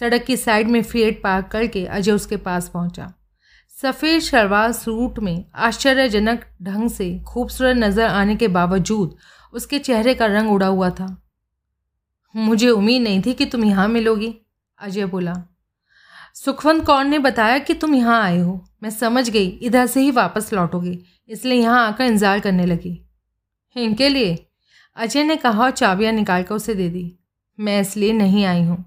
सड़क 0.00 0.24
की 0.24 0.36
साइड 0.36 0.68
में 0.68 0.82
फेट 0.82 1.22
पार्क 1.22 1.48
करके 1.52 1.84
अजय 1.86 2.12
उसके 2.12 2.36
पास 2.38 2.68
पहुँचा। 2.74 3.12
सफ़ेद 3.76 4.20
शलवार 4.22 4.72
सूट 4.72 5.18
में 5.18 5.44
आश्चर्यजनक 5.56 6.44
ढंग 6.62 6.88
से 6.90 7.18
खूबसूरत 7.28 7.76
नज़र 7.76 8.06
आने 8.06 8.36
के 8.36 8.48
बावजूद 8.50 9.16
उसके 9.54 9.78
चेहरे 9.78 10.14
का 10.14 10.26
रंग 10.26 10.50
उड़ा 10.52 10.66
हुआ 10.66 10.90
था। 10.90 11.16
मुझे 12.34 12.68
उम्मीद 12.70 13.02
नहीं 13.02 13.22
थी 13.22 13.32
कि 13.34 13.44
तुम 13.46 13.64
यहाँ 13.64 13.86
मिलोगी, 13.88 14.34
अजय 14.78 15.06
बोला। 15.06 15.34
सुखवंत 16.36 16.84
कौर 16.86 17.04
ने 17.04 17.18
बताया 17.18 17.58
कि 17.58 17.74
तुम 17.74 17.94
यहाँ 17.94 18.20
आए 18.22 18.38
हो। 18.38 18.60
मैं 18.82 18.90
समझ 18.90 19.28
गई, 19.30 19.46
इधर 19.46 19.86
से 19.86 20.00
ही 20.00 20.10
वापस 20.10 20.52
लौटोगे, 20.52 20.98
इसलिए 21.28 21.60
यहाँ 21.60 21.86
आकर 21.86 22.04
इंतज़ार 22.04 22.40
करने 22.40 22.66
लगी। 22.66 23.00
इनके 23.76 24.08
लिए? 24.08 24.36
अजय 24.96 25.24
ने 25.24 25.36
कहा 25.36 25.62
और 25.62 25.70
चाबियाँ 25.72 26.12
निकाल 26.12 26.42
कर 26.42 26.54
उसे 26.54 26.74
दे 26.74 26.88
दी। 26.88 27.18
मैं 27.58 27.80
इसलिए 27.80 28.12
नहीं 28.12 28.44
आई 28.44 28.62
हूँ। 28.62 28.84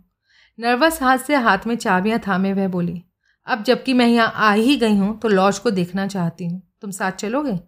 नर्वस 0.60 1.02
हाथ 1.02 1.18
से 1.18 1.36
हाथ 1.38 1.68
में 1.68 1.76
चाबियाँ 1.78 2.20
थामे, 2.20 2.54
वह 2.54 2.68
बोली, 2.68 3.02
अब 3.48 3.64
जबकि 3.64 3.94
मैं 3.94 4.08
यहाँ 4.08 4.32
आ 4.38 4.52
ही 4.54 4.76
गई 4.78 4.98
हूँ 4.98 5.18
तो 5.20 5.28
लॉज 5.28 5.60
को 5.60 5.72
देखना 5.72 6.08
चाहती 6.08 6.46
हूँ। 6.46 6.62
तुम 6.82 6.92
साथ 6.92 7.12
चलोगे? 7.14 7.60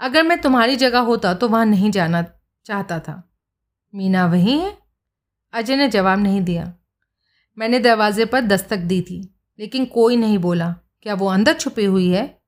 अगर 0.00 0.22
मैं 0.22 0.40
तुम्हारी 0.40 0.76
जगह 0.76 1.00
होता 1.00 1.34
तो 1.34 1.48
वहाँ 1.48 1.66
नहीं 1.66 1.90
जाना 1.90 2.24
चाहता 2.66 2.98
था। 3.00 3.22
मीना 3.94 4.26
वहीं 4.26 4.60
है? 4.60 4.78
अजय 5.52 5.76
ने 5.76 5.88
जवाब 5.88 6.18
नहीं 6.18 6.40
दिया। 6.40 6.74
मैंने 7.58 7.78
दरवाजे 7.78 8.24
पर 8.24 8.40
दस्तक 8.40 8.76
दी 8.76 9.02
थी, 9.02 9.34
लेकिन 9.58 9.84
कोई 9.84 10.16
नहीं 10.16 10.38
बोला, 10.38 10.76
क्या 11.02 11.14
वो 11.14 11.26
अंदर 11.26 11.52
छुपी 11.52 11.84
हुई 11.84 12.08
है? 12.08 12.42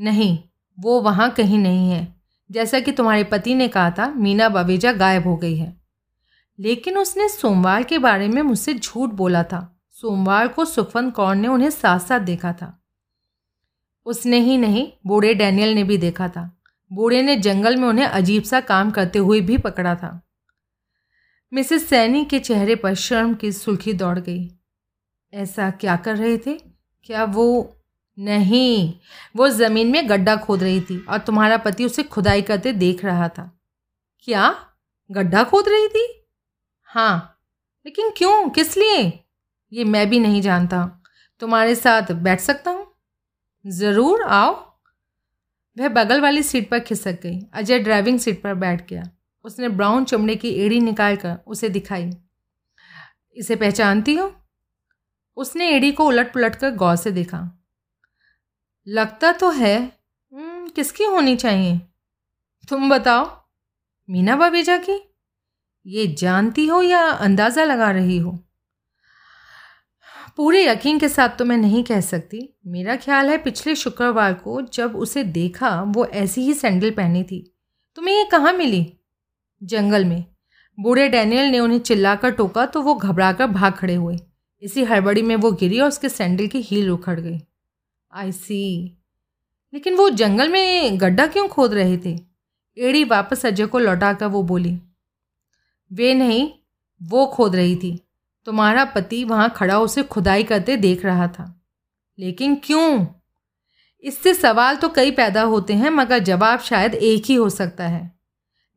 नहीं, 0.00 0.38
वो 0.80 1.00
वहाँ 1.00 1.30
कहीं 1.30 1.58
नहीं 1.58 1.90
है। 1.90 2.14
जैसा 2.50 2.80
कि 2.80 2.92
तुम्हारे 2.92 3.24
पति 3.24 3.54
ने 3.54 3.68
कहा 3.68 3.90
था, 3.90 4.14
मीना 4.14 4.48
बवेजा 4.48 4.92
गायब 4.92 5.26
हो 5.26 5.36
गई 5.36 5.56
है। 5.56 5.80
लेकिन 6.58 6.98
उसने 6.98 7.28
सोमवार 7.28 7.82
के 7.82 7.98
बारे 7.98 8.28
में 8.28 8.42
मुझसे 8.42 8.74
झूठ 8.74 9.10
बोला 9.10 9.42
था। 9.42 9.80
सोमवार 9.90 10.48
को 10.48 10.64
सुखवंत 10.64 11.14
कौर 11.14 11.36
ने 11.36 11.48
उन्हें 11.48 11.70
साथ 11.70 11.98
साथ 11.98 12.20
देखा 12.20 12.52
था। 12.52 12.84
उसने 14.06 14.38
ही 14.38 14.58
नहीं, 14.58 14.92
बूढ़े 15.06 15.34
डैनियल 15.34 15.74
ने 15.74 15.84
भी 15.84 15.98
देखा 15.98 16.28
था। 16.28 16.60
बूढ़े 16.92 17.22
ने 17.22 17.36
जंगल 17.36 17.76
में 17.76 17.88
उन्हें 17.88 18.06
अजीब 18.06 18.42
सा 18.42 18.60
काम 18.60 18.90
करते 18.90 19.18
हुए 19.18 19.40
भी 19.40 19.58
पकड़ा 19.58 19.94
था। 19.94 20.20
मिसेस 21.54 21.88
सैनी 21.88 22.24
के 22.24 22.38
चेहरे 22.38 22.74
पर 22.74 22.94
शर्म 22.94 23.34
की 23.34 23.52
सुर्खी 23.52 23.92
दौड़ 23.92 24.18
गई। 24.18 24.50
ऐसा 25.32 25.70
क्या 25.70 25.96
कर 25.96 26.16
रहे 26.16 26.38
थे? 26.38 26.54
क्या 27.04 27.24
वो 27.24 27.76
नहीं? 28.18 28.94
वो 29.36 29.48
ज़मीन 29.48 29.90
में 29.90 30.08
गड्ढा 30.08 30.36
खोद 30.36 30.62
रही 30.62 30.80
थी 30.80 31.06
और 31.08 31.18
तुम्हारा 31.18 31.56
पति 31.56 31.84
उसे 31.84 32.02
खुदाई 32.02 32.42
करते 32.42 32.72
देख 32.72 33.04
रहा 33.04 33.28
था। 33.28 33.60
क्या? 34.18 34.66
गड्ढा 35.10 35.44
खोद 35.44 35.64
रही 35.68 35.88
थी? 35.88 36.26
हाँ। 36.82 37.40
लेकिन 37.86 38.10
क्यों? 38.16 38.48
किस 38.48 38.76
लिए? 38.76 39.24
ये 39.72 39.84
मैं 39.84 40.10
भी 40.10 40.18
नहीं 40.18 40.42
जानता। 40.42 41.02
तुम्हारे 41.40 41.74
साथ 41.74 42.12
बैठ 42.12 42.40
सकता 42.40 42.70
हूँ? 42.70 42.94
ज़रूर 43.66 44.22
आओ। 44.22 44.52
वह 45.78 45.88
बगल 45.88 46.20
वाली 46.20 46.42
सीट 46.42 46.70
पर 46.70 46.80
खिसक 46.80 47.20
गई। 47.22 47.40
अजय 47.52 47.78
ड्राइविंग 47.78 48.18
सीट 48.18 48.42
पर 48.42 48.54
बैठ 48.54 48.88
गया। 48.88 49.10
उसने 49.44 49.68
ब्राउन 49.68 50.04
चमड़े 50.04 50.36
की 50.36 50.50
एड़ी 50.50 50.80
निकाल 50.80 51.16
कर 51.16 51.36
उसे 51.46 51.68
दिखाई। 51.68 52.10
इसे 53.36 53.56
पहचानती 53.56 54.14
हो? 54.14 54.34
उसने 55.36 55.70
एड़ी 55.70 55.92
को 55.92 56.06
उलट 56.06 56.32
पुलट 56.32 56.54
कर 56.54 56.70
गौर 56.70 56.96
से 56.96 57.10
देखा। 57.10 57.66
लगता 58.88 59.32
तो 59.32 59.50
है। 59.50 59.92
हम्म, 60.32 60.68
किसकी 60.68 61.04
होनी 61.04 61.36
चाहिए? 61.36 61.80
तुम 62.68 62.90
बताओ। 62.90 63.48
मीना 64.10 64.36
बाबेजा 64.36 64.76
की? 64.76 65.14
ये 65.86 66.06
जानती 66.06 66.66
हो 66.66 66.82
या 66.82 67.02
अंदाज़ा 67.02 67.64
लगा 67.64 67.90
रही 67.90 68.18
हो? 68.18 68.38
पूरे 70.36 70.66
यकीन 70.66 70.98
के 70.98 71.08
साथ 71.08 71.28
तो 71.28 71.44
मैं 71.44 71.56
नहीं 71.56 71.84
कह 71.84 72.00
सकती। 72.00 72.58
मेरा 72.66 72.96
ख्याल 72.96 73.30
है 73.30 73.38
पिछले 73.38 73.74
शुक्रवार 73.74 74.34
को 74.34 74.62
जब 74.62 74.96
उसे 74.96 75.24
देखा 75.24 75.82
वो 75.82 76.06
ऐसी 76.06 76.40
ही 76.40 76.54
सैंडल 76.54 76.90
पहनी 76.90 77.22
थी। 77.22 77.56
तुम्हें 77.96 78.14
ये 78.14 78.24
कहाँ 78.24 78.52
मिली? 78.52 79.00
जंगल 79.64 80.04
में। 80.04 80.24
बूढ़े 80.78 81.08
डैनियल 81.08 81.46
ने 81.46 81.58
उन्हें 81.58 81.78
चिल्लाकर 81.78 82.30
टोका 82.30 82.66
तो 82.66 82.82
वो 82.82 82.94
घबराकर 82.94 83.46
भाग 83.46 83.72
खड़े 83.72 83.94
हुए। 83.94 84.18
इसी 84.62 84.84
हड़बड़ी 84.84 85.22
में 85.22 85.36
वो 85.36 85.52
गिरी 85.52 85.80
और 85.80 85.88
उसके 85.88 86.08
सैंडल 86.08 86.46
की 86.46 86.60
हील 86.60 86.90
उखड़ 86.90 87.20
गई। 87.20 87.40
आई 88.12 88.32
सी 88.32 88.98
लेकिन 89.74 89.94
वो 89.94 90.10
जंगल 90.10 90.48
में 90.48 91.00
गड्ढा 91.00 91.26
क्यों 91.26 91.48
खोद 91.48 91.74
रहे 91.74 91.96
थे? 91.96 92.18
एड़ी 92.78 93.04
वापस 93.04 93.46
अजय 93.46 93.66
को 93.66 93.78
लौटाकर 93.78 94.26
वो 94.26 94.42
बोली, 94.42 94.78
वे 95.92 96.14
नहीं, 96.14 96.50
वो 97.02 97.26
खोद 97.26 97.56
रही 97.56 97.76
थी। 97.76 97.98
तुम्हारा 98.46 98.84
पति 98.84 99.24
वहाँ 99.24 99.50
खड़ा 99.56 99.78
उसे 99.78 100.02
खुदाई 100.02 100.44
करते 100.44 100.76
देख 100.76 101.04
रहा 101.04 101.28
था। 101.28 101.64
लेकिन 102.18 102.54
क्यों? 102.54 103.06
इससे 104.04 104.34
सवाल 104.34 104.76
तो 104.76 104.88
कई 104.88 105.10
पैदा 105.10 105.42
होते 105.42 105.74
हैं, 105.74 105.90
मगर 105.90 106.18
जवाब 106.18 106.60
शायद 106.60 106.94
एक 106.94 107.24
ही 107.26 107.34
हो 107.34 107.48
सकता 107.50 107.88
है। 107.88 108.13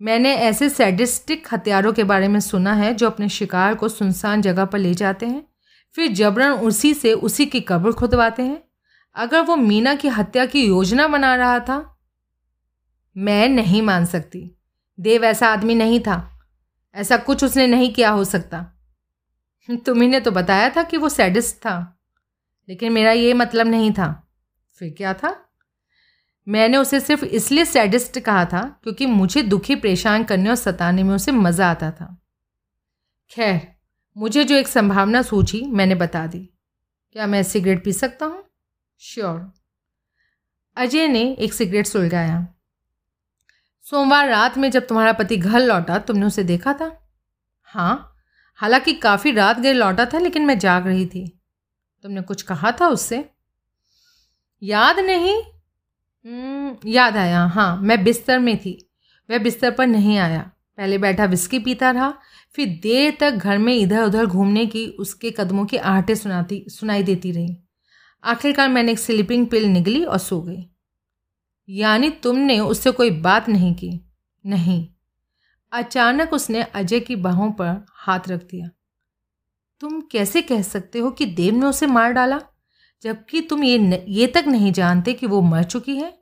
मैंने 0.02 0.36
ऐसे 0.36 0.70
सैडिस्टिक 0.70 1.48
हथियारों 1.54 1.94
के 1.94 2.04
बारे 2.04 2.28
में 2.28 2.40
सुना 2.40 2.74
है 2.74 2.94
जो 2.94 3.08
अपने 3.08 3.30
शिकार 3.30 3.76
को 3.76 3.90
सुनसान 3.90 4.42
जगह 4.42 4.66
पर 4.66 4.80
ले 4.80 4.94
जाते 4.94 5.26
हैं, 5.26 5.48
फिर 5.96 6.12
जबरन 6.12 6.52
उसी 6.52 6.94
से 6.94 7.14
उसी 7.14 7.46
की 7.46 7.62
कब्र 7.62 7.92
खुदवाते 7.92 8.44
हैं। 8.44 8.64
अगर 9.16 9.42
वो 9.42 9.56
मीना 9.56 9.96
की 9.96 10.08
हत्या 10.08 10.46
की 10.46 10.68
योजना 10.68 11.08
बना 11.08 11.36
रहा 11.36 11.60
था, 11.60 12.00
मैं 13.18 13.50
नहीं 13.50 13.82
मान 13.82 14.06
सकती। 14.06 14.52
देव 15.00 15.24
ऐसा 15.24 15.48
आदमी 15.48 15.76
नहीं 15.76 16.00
था। 16.00 16.48
ऐसा 16.96 17.18
कुछ 17.18 17.44
उसने 17.44 17.68
नहीं 17.68 17.94
किया 17.94 18.10
हो 18.10 18.24
सकता। 18.24 18.74
तुम्ही 19.86 20.08
ने 20.08 20.20
तो 20.20 20.32
बताया 20.32 20.70
था 20.70 20.84
कि 20.84 20.98
वो 20.98 21.10
सैडिस्ट 21.10 21.56
था। 21.56 22.00
लेकिन 22.70 22.94
मेरा 22.94 23.12
ये 23.12 23.34
मतलब 23.34 23.68
नहीं 23.68 23.92
था। 23.92 24.28
फिर 24.80 24.94
क्या 24.98 25.14
था? 25.14 25.47
मैंने 26.48 26.78
उसे 26.78 27.00
सिर्फ़ 27.00 27.26
इसलिए 27.26 27.66
सैडिस्ट 27.66 28.20
कहा 28.20 28.46
था 28.46 28.80
क्योंकि 28.84 29.06
मुझे 29.06 29.42
दुखी, 29.42 29.76
परेशान 29.76 30.24
करने 30.24 30.50
और 30.50 30.56
सताने 30.56 31.04
में 31.04 31.16
उसे 31.16 31.32
मज़ा 31.32 31.72
आता 31.72 31.92
था। 31.92 32.22
खैर, 33.30 33.76
मुझे 34.18 34.44
जो 34.44 34.56
एक 34.56 34.68
संभावना 34.68 35.22
सूझी, 35.22 35.62
मैंने 35.62 35.96
बता 35.96 36.28
दी। 36.28 36.50
क्या 37.12 37.28
मैं 37.28 37.44
सिगरेट 37.44 37.84
पी 37.84 37.94
सकता 37.94 38.26
हूँ? 38.26 38.44
श्योर। 39.00 39.54
अजय 40.78 41.08
ने 41.08 41.34
एक 41.34 41.54
सिगरेट 41.54 41.88
सुलगाया। 41.88 42.48
सोमवार 43.90 44.30
रात 44.30 44.58
में 44.58 44.72
जब 44.72 44.88
तुम्हारा 44.88 45.14
पति 45.14 45.38
घर 45.38 45.60
लौटा, 45.60 45.98
तुमने 45.98 46.26
उसे 46.26 46.44
देखा 46.44 46.74
था? 46.74 47.10
हाँ। 47.64 48.16
हालाँकि 48.56 48.94
काफ़ी 48.94 49.32
रात 49.32 49.60
गए 49.60 49.74
लौटा 49.74 50.06
था, 50.06 50.20
लेकिन 50.20 50.46
मैं 50.46 50.60
जाग 50.60 50.88
रही 50.88 51.06
थी। 51.06 51.42
तुमने 52.04 52.22
कुछ 52.22 52.42
कहा 52.42 52.72
था 52.72 52.88
उससे? 52.88 53.30
याद 54.64 55.00
नहीं? 55.00 55.44
हम्म, 56.28 56.90
याद 56.90 57.18
आया 57.18 57.46
हाँ 57.46 57.82
मैं 57.82 58.04
बिस्तर 58.04 58.40
में 58.40 58.58
थी। 58.58 58.92
वह 59.30 59.38
बिस्तर 59.38 59.72
पर 59.72 59.88
नहीं 59.88 60.18
आया। 60.18 60.52
पहले 60.78 60.98
बैठा 60.98 61.26
विस्की 61.26 61.60
पीता 61.60 61.92
रहा 61.92 62.14
फिर 62.54 62.80
देर 62.84 63.18
तक 63.20 63.32
घर 63.32 63.58
में 63.58 63.76
इधर 63.76 64.04
उधर 64.04 64.26
घूमने 64.26 64.66
की 64.66 64.88
उसके 64.88 65.32
कदमों 65.32 65.66
की 65.66 65.78
आहटें 65.78 66.16
सुनाती 66.16 66.66
सुनाई 66.68 67.04
देती 67.04 67.32
रही। 67.32 67.58
आखिरकार 68.24 68.70
मैंने 68.70 68.92
एक 68.92 69.00
स्लीपिंग 69.00 69.48
पिल 69.48 69.66
निगली 69.66 70.04
और 70.04 70.18
सो 70.18 70.42
गई। 70.42 70.66
यानी 71.70 72.10
तुमने 72.10 72.60
उससे 72.60 72.92
कोई 72.92 73.12
बात 73.12 73.50
नहीं 73.50 73.74
की? 73.74 74.12
नहीं। 74.46 74.88
अचानक 75.72 76.34
उसने 76.34 76.64
अजय 76.64 77.00
की 77.00 77.16
बाहों 77.16 77.52
पर 77.52 77.86
हाथ 77.90 78.20
रख 78.28 78.44
दिया। 78.44 78.70
तुम 79.80 80.02
कैसे 80.02 80.42
कह 80.42 80.62
सकते 80.62 81.00
हो 81.00 81.12
कि 81.12 81.26
देव 81.26 81.56
ने 81.56 81.66
उसे 81.66 81.88
मार 81.88 82.12
डाला? 82.12 82.42
जबकि 83.04 83.42
तुम 83.42 83.64
ये 83.64 83.78
न, 83.78 83.94
ये 84.08 84.28
तक 84.28 84.46
नहीं 84.48 84.72
जानते 84.72 85.14
कि 85.14 85.28
वो 85.28 85.42
मर 85.42 85.64
चुकी 85.64 85.96
है? 85.96 86.17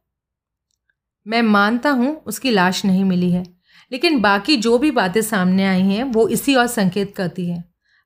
मैं 1.26 1.42
मानता 1.42 1.90
हूँ 1.92 2.16
उसकी 2.18 2.52
लाश 2.52 2.84
नहीं 2.86 3.04
मिली 3.04 3.32
है, 3.32 3.44
लेकिन 3.92 4.20
बाकी 4.22 4.58
जो 4.58 4.78
भी 4.78 4.92
बातें 4.92 5.22
सामने 5.22 5.66
आई 5.66 5.82
हैं, 5.82 6.04
वो 6.04 6.28
इसी 6.28 6.56
और 6.56 6.68
संकेत 6.68 7.16
करती 7.16 7.50
है। 7.50 7.64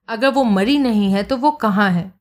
अगर 0.09 0.29
वो 0.29 0.43
मरी 0.43 0.77
नहीं 0.77 1.11
है 1.11 1.23
तो 1.23 1.37
वो 1.37 1.51
कहाँ 1.51 1.89
है? 1.91 2.11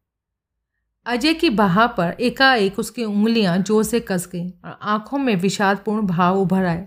अजय 1.06 1.34
की 1.34 1.50
बहा 1.50 1.87
पर 1.88 2.16
एकाएक 2.20 2.78
उसकी 2.78 3.04
उंगलियाँ 3.04 3.56
ज़ोर 3.58 3.84
से 3.84 4.00
कस 4.00 4.28
गईं 4.32 4.50
और 4.64 4.78
आँखों 4.82 5.18
में 5.18 5.34
विषादपूर्ण 5.37 6.06
भाव 6.06 6.40
उभर 6.40 6.64
आए। 6.64 6.87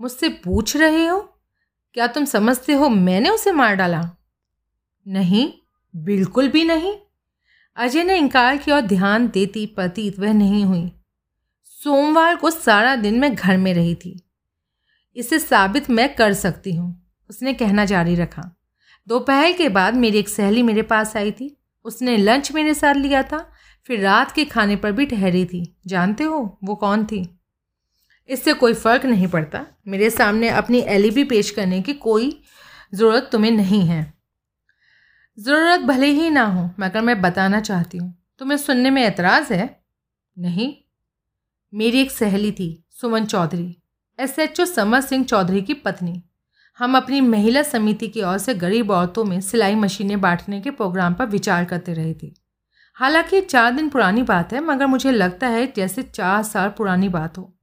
मुझसे 0.00 0.28
पूछ 0.28 0.76
रहे 0.76 1.06
हो? 1.06 1.20
क्या 1.96 2.06
तुम 2.06 2.24
समझते 2.24 2.72
हो 2.72 2.88
मैंने 2.88 3.30
उसे 3.30 3.52
मार 3.52 3.74
डाला? 3.74 4.00
नहीं, 5.06 5.48
बिल्कुल 5.94 6.48
भी 6.48 6.64
नहीं। 6.64 6.94
अजय 7.76 8.04
ने 8.04 8.16
इनकार 8.18 8.56
की 8.56 8.72
और 8.72 8.80
ध्यान 8.80 9.28
देती 9.28 9.64
प्रतीत 9.66 10.18
वह 10.18 10.32
नहीं 10.32 10.64
हुई। 10.64 10.90
सोमवार 11.84 12.36
को 12.36 12.50
सारा 12.50 12.96
दिन 12.96 13.18
मैं 13.18 13.34
घर 13.34 13.56
में 13.56 13.74
रही 13.74 13.94
थी। 13.94 14.20
इसे 15.16 15.38
साबित 15.38 15.90
मैं 15.90 16.14
कर 16.14 16.32
सकती 16.32 16.74
हूँ, 16.74 17.06
उसने 17.30 17.52
कहना 17.54 17.84
जारी 17.84 18.14
रखा। 18.14 18.56
दोपहर 19.08 19.52
के 19.52 19.68
बाद 19.68 19.94
मेरी 19.94 20.18
एक 20.18 20.28
सहेली 20.28 20.62
मेरे 20.62 20.82
पास 20.82 21.16
आई 21.16 21.32
थी। 21.32 21.56
उसने 21.84 22.16
लंच 22.16 22.52
मेरे 22.52 22.74
साथ 22.74 22.94
लिया 22.94 23.22
था, 23.22 23.52
फिर 23.84 24.00
रात 24.00 24.32
के 24.32 24.44
खाने 24.44 24.76
पर 24.76 24.92
भी 24.92 25.06
ठहरी 25.06 25.44
थी। 25.44 25.76
जानते 25.86 26.24
हो 26.24 26.58
वो 26.64 26.74
कौन 26.74 27.04
थी? 27.04 27.38
इससे 28.28 28.52
कोई 28.52 28.74
फ़र्क 28.74 29.04
नहीं 29.04 29.26
पड़ता। 29.26 29.66
मेरे 29.88 30.10
सामने 30.10 30.48
अपनी 30.48 30.78
एलिबी 30.78 31.24
पेश 31.24 31.50
करने 31.50 31.82
की 31.82 31.92
कोई 31.92 32.42
ज़रूरत 32.94 33.28
तुम्हें 33.32 33.50
नहीं 33.50 33.86
है। 33.86 34.14
ज़रूरत 35.38 35.80
भले 35.80 36.06
ही 36.06 36.30
ना 36.30 36.44
हो, 36.44 36.70
मगर 36.80 37.00
मैं 37.00 37.22
बताना 37.22 37.60
चाहती 37.60 37.98
हूँ। 37.98 38.14
तुम्हें 38.38 38.58
सुनने 38.58 38.90
में 38.90 39.02
एतराज़ 39.02 39.52
है? 39.52 39.84
नहीं। 40.38 40.74
मेरी 41.74 42.00
एक 42.00 42.10
सहेली 42.10 42.52
थी, 42.52 42.84
Suman 42.90 43.24
Chaudhary. 43.24 43.76
S 44.18 44.38
H 44.38 44.60
O 44.60 44.64
Samar 44.64 45.00
Singh 45.00 45.24
Chaudhary 45.24 45.62
की 45.62 45.74
पत्नी। 45.74 46.22
हम 46.78 46.96
अपनी 46.96 47.20
महिला 47.20 47.62
समिति 47.62 48.08
की 48.08 48.22
ओर 48.22 48.38
से 48.38 48.54
गरीब 48.54 48.90
औरतों 48.90 49.24
में 49.24 49.40
सिलाई 49.40 49.74
मशीनें 49.74 50.20
बांटने 50.20 50.60
के 50.60 50.70
प्रोग्राम 50.70 51.14
पर 51.14 51.26
विचार 51.26 51.64
करते 51.64 51.94
रहे 51.94 52.14
थे। 52.14 52.32
हालाँकि 52.94 53.40
चार 53.40 53.72
दिन 53.72 53.88
पुरानी 53.88 54.22
बात 54.22 54.52
है, 54.52 54.60
मगर 54.60 54.86
मुझे 54.86 55.10
लगता 55.10 55.46
है 55.46 55.72
जैसे 55.76 56.02
चार 56.02 56.42
साल 56.42 56.68
पुरानी 56.68 57.08
बात 57.08 57.38
हो। 57.38 57.54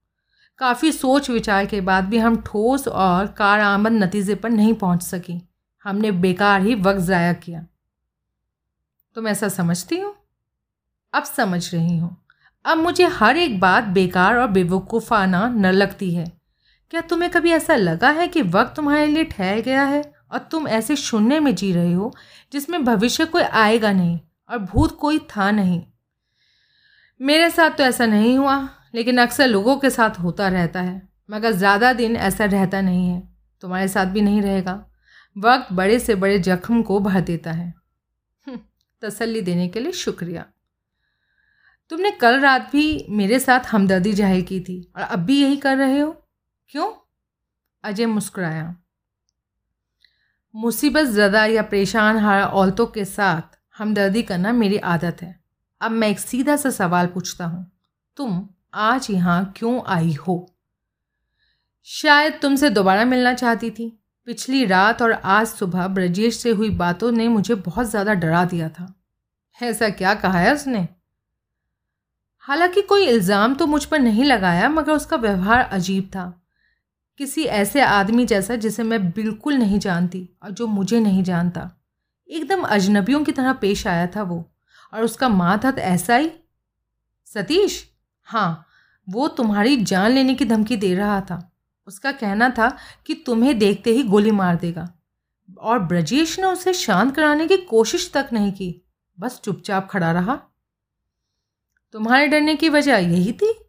काफ़ी 0.57 0.91
सोच 0.91 1.29
विचार 1.29 1.65
के 1.65 1.81
बाद 1.81 2.03
भी 2.03 2.17
हम 2.17 2.41
ठोस 2.41 2.87
और 2.87 3.27
कार 3.27 3.59
आमद 3.59 3.91
नतीजे 3.91 4.35
पर 4.35 4.49
नहीं 4.49 4.73
पहुँच 4.73 5.03
सकी। 5.03 5.49
हमने 5.83 6.11
बेकार 6.11 6.61
ही 6.61 6.75
वक्त 6.75 6.99
ज़ाया 6.99 7.33
किया। 7.33 7.65
तुम 9.15 9.27
ऐसा 9.27 9.49
समझती 9.49 9.99
हो? 9.99 10.17
अब 11.13 11.23
समझ 11.23 11.75
रही 11.75 11.97
हूँ। 11.97 12.20
अब 12.65 12.77
मुझे 12.77 13.05
हर 13.09 13.37
एक 13.37 13.59
बात 13.59 13.83
बेकार 13.93 14.37
और 14.37 14.47
बेवकूफ़ाना 14.47 15.47
न 15.47 15.71
लगती 15.71 16.13
है। 16.13 16.25
क्या 16.91 17.01
तुम्हें 17.01 17.29
कभी 17.31 17.51
ऐसा 17.51 17.75
लगा 17.75 18.09
है 18.09 18.27
कि 18.27 18.41
वक्त 18.41 18.75
तुम्हारे 18.75 19.05
लिए 19.07 19.23
ठहर 19.23 19.59
गया 19.61 19.83
है 19.83 20.01
और 20.31 20.39
तुम 20.51 20.67
ऐसे 20.67 20.95
शून्य 20.95 21.39
में 21.39 21.53
जी 21.55 21.71
रहे 21.73 21.93
हो 21.93 22.13
जिसमें 22.53 22.83
भविष्य 22.85 23.25
कोई 23.25 23.43
आएगा 23.43 23.91
नहीं 23.91 24.19
और 24.49 24.57
भूत 24.59 24.97
कोई 24.97 25.19
था 25.29 25.49
नहीं? 25.51 25.81
मेरे 27.19 27.49
साथ 27.49 27.77
तो 27.77 27.83
ऐसा 27.83 28.05
नहीं 28.05 28.37
हुआ 28.37 28.57
लेकिन 28.95 29.17
अक्सर 29.17 29.47
लोगों 29.47 29.77
के 29.77 29.89
साथ 29.89 30.19
होता 30.19 30.47
रहता 30.47 30.81
है 30.81 31.01
मगर 31.29 31.51
ज़्यादा 31.51 31.91
दिन 31.93 32.15
ऐसा 32.17 32.45
रहता 32.45 32.81
नहीं 32.81 33.07
है 33.09 33.21
तुम्हारे 33.63 33.87
साथ 33.87 34.05
भी 34.05 34.21
नहीं 34.21 34.41
रहेगा। 34.41 34.73
वक्त 35.35 35.73
बड़े 35.73 35.99
से 35.99 36.15
बड़े 36.15 36.39
जख्म 36.39 36.81
को 36.81 36.99
भर 36.99 37.21
देता 37.21 37.51
है। 37.51 37.73
हम्म, 38.47 38.59
तसल्ली 39.01 39.41
देने 39.41 39.67
के 39.67 39.79
लिए 39.79 39.91
शुक्रिया। 39.91 40.45
तुमने 41.91 42.09
कल 42.11 42.39
रात 42.39 42.69
भी 42.71 43.05
मेरे 43.11 43.39
साथ 43.39 43.65
हमदर्दी 43.67 44.11
ज़ाहिर 44.13 44.41
की 44.43 44.59
थी 44.59 44.81
और 44.95 45.03
अब 45.03 45.19
भी 45.19 45.41
यही 45.41 45.57
कर 45.57 45.77
रहे 45.77 45.99
हो? 45.99 46.11
क्यों? 46.69 46.91
अजय 47.83 48.05
मुस्कुराया। 48.05 48.75
मुसीबत 50.55 51.05
ज़्यादा 51.07 51.43
या 51.45 51.61
परेशान 51.63 52.17
हार 52.17 52.41
औरतों 52.43 52.85
के 52.87 53.05
साथ 53.05 53.57
हमदर्दी 53.75 54.21
करना 54.23 54.51
मेरी 54.53 54.77
आदत 54.77 55.21
है। 55.21 55.35
अब 55.81 55.91
मैं 55.91 56.07
एक 56.09 56.19
सीधा 56.19 56.55
सा 56.55 56.69
सवाल 56.69 57.07
पूछता 57.07 57.45
हूँ, 57.45 57.65
तुम 58.17 58.47
आज 58.73 59.07
यहाँ 59.11 59.53
क्यों 59.57 59.81
आई 59.87 60.13
हो? 60.19 60.47
शायद 61.87 62.39
तुमसे 62.41 62.69
दोबारा 62.69 63.05
मिलना 63.05 63.33
चाहती 63.33 63.69
थी। 63.71 63.91
पिछली 64.27 64.63
रात 64.65 65.01
और 65.01 65.11
आज 65.11 65.47
सुबह 65.47 65.87
ब्रजेश 65.89 66.39
से 66.39 66.49
हुई 66.51 66.69
बातों 66.77 67.11
ने 67.11 67.27
मुझे 67.27 67.55
बहुत 67.57 67.89
ज़्यादा 67.89 68.13
डरा 68.15 68.43
दिया 68.45 68.69
था। 68.69 68.93
ऐसा 69.59 69.89
क्या 69.91 70.13
कहा 70.15 70.39
है 70.39 70.53
उसने? 70.53 70.87
हालाँकि 72.41 72.81
कोई 72.81 73.05
इल्ज़ाम 73.05 73.55
तो 73.55 73.67
मुझ 73.67 73.85
पर 73.85 73.99
नहीं 73.99 74.23
लगाया, 74.23 74.69
मगर 74.69 74.93
उसका 74.93 75.17
व्यवहार 75.17 75.61
अजीब 75.61 76.03
था। 76.03 76.41
किसी 77.17 77.43
ऐसे 77.43 77.81
आदमी 77.81 78.25
जैसा 78.25 78.55
जिसे 78.55 78.83
मैं 78.83 79.11
बिल्कुल 79.11 79.53
नहीं 79.53 79.79
जानती 79.79 80.29
और 80.43 80.51
जो 80.51 80.67
मुझे 80.67 80.99
नहीं 80.99 81.23
जानता। 81.23 81.69
एकदम 82.29 82.61
अजनबियों 82.61 83.23
की 83.23 83.31
तरह 83.31 83.53
पेश 83.53 83.87
आया 83.87 84.07
था 84.07 84.23
वो। 84.23 84.51
और 84.93 85.03
उसका 85.03 85.29
माथ 85.29 85.79
ऐसा 85.79 86.15
ही? 86.15 86.31
सतीश? 87.27 87.89
हाँ 88.23 88.65
वो 89.09 89.27
तुम्हारी 89.27 89.77
जान 89.77 90.11
लेने 90.11 90.35
की 90.35 90.45
धमकी 90.45 90.77
दे 90.77 90.95
रहा 90.95 91.21
था। 91.21 91.51
उसका 91.87 92.11
कहना 92.11 92.49
था 92.49 92.77
कि 93.05 93.13
तुम्हें 93.13 93.59
देखते 93.59 93.91
ही 93.91 94.03
गोली 94.03 94.31
मार 94.31 94.55
देगा। 94.55 94.89
और 95.59 95.79
ब्रजेश 95.79 96.39
ने 96.39 96.45
उसे 96.45 96.73
शांत 96.73 97.15
कराने 97.15 97.47
की 97.47 97.57
कोशिश 97.57 98.11
तक 98.13 98.29
नहीं 98.33 98.51
की। 98.51 98.85
बस 99.19 99.41
चुपचाप 99.43 99.87
खड़ा 99.91 100.11
रहा। 100.11 100.39
तुम्हारे 101.93 102.27
डरने 102.27 102.55
की 102.55 102.69
वजह 102.69 102.97
यही 102.97 103.33
थी? 103.33 103.59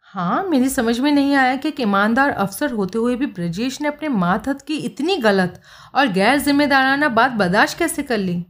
हाँ 0.00 0.44
मेरी 0.44 0.68
समझ 0.68 1.00
में 1.00 1.12
नहीं 1.12 1.34
आया 1.34 1.56
कि 1.56 1.68
एक 1.68 1.80
ईमानदार 1.80 2.30
अफसर 2.30 2.72
होते 2.72 2.98
हुए 2.98 3.16
भी 3.16 3.26
ब्रजेश 3.26 3.80
ने 3.80 3.88
अपने 3.88 4.08
मातहत 4.08 4.62
की 4.62 4.76
इतनी 4.76 5.16
गलत 5.16 5.62
और 5.94 6.06
गैर 6.06 6.38
जिम्मेदाराना 6.38 7.08
बात 7.08 7.30
बर्दाश्त 7.30 7.78
कैसे 7.78 8.02
कर 8.02 8.18
ली? 8.18 8.44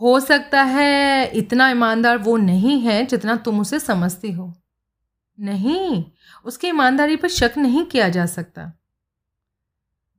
हो 0.00 0.20
सकता 0.20 0.62
है 0.62 1.26
इतना 1.26 1.70
ईमानदार 1.70 2.18
वो 2.18 2.36
नहीं 2.36 2.80
है 2.80 3.06
जितना 3.06 3.36
तुम 3.36 3.60
उसे 3.60 3.80
समझती 3.80 4.32
हो। 4.32 4.54
नहीं 5.40 6.04
उसकी 6.44 6.68
ईमानदारी 6.68 7.16
पर 7.16 7.28
शक 7.28 7.52
नहीं 7.58 7.84
किया 7.84 8.08
जा 8.08 8.26
सकता। 8.26 8.72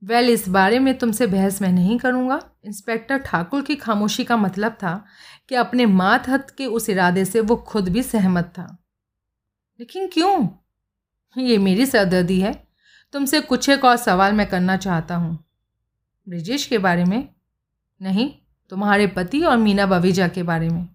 वेल 0.04 0.26
well, 0.26 0.41
इस 0.41 0.50
बारे 0.50 0.80
में 0.80 0.98
तुमसे 0.98 1.28
बहस 1.28 1.62
मैं 1.62 1.71
नहीं 1.71 2.00
करूँगा। 2.00 2.50
इंस्पेक्टर 2.65 3.17
ठाकुर 3.17 3.62
की 3.62 3.76
खामोशी 3.76 4.24
का 4.24 4.38
मतलब 4.38 4.71
था 4.71 5.06
कि 5.49 5.55
अपने 5.55 5.86
मातहत 5.86 6.51
के 6.51 6.65
उस 6.65 6.89
इरादे 6.89 7.25
से 7.25 7.39
वो 7.39 7.55
खुद 7.55 7.89
भी 7.89 8.03
सहमत 8.03 8.45
था। 8.45 8.84
लेकिन 9.79 10.08
क्यों? 10.08 10.47
ये 11.38 11.58
मेरी 11.58 11.86
सरदर्दी 11.86 12.41
है। 12.41 12.67
तुमसे 13.13 13.41
कुछ 13.41 13.69
एक 13.69 13.86
और 13.86 13.97
सवाल 13.97 14.34
मैं 14.34 14.49
करना 14.49 14.77
चाहता 14.77 15.15
हूँ। 15.15 15.45
ब्रिजेश 16.29 16.65
के 16.65 16.77
बारे 16.77 17.05
में? 17.05 17.36
नहीं, 18.01 18.36
तुम्हारे 18.69 19.08
पति 19.08 19.41
और 19.41 19.58
मीना 19.58 19.86
बवीजा 19.86 20.27
के 20.27 20.43
बारे 20.43 20.69
में। 20.69 20.89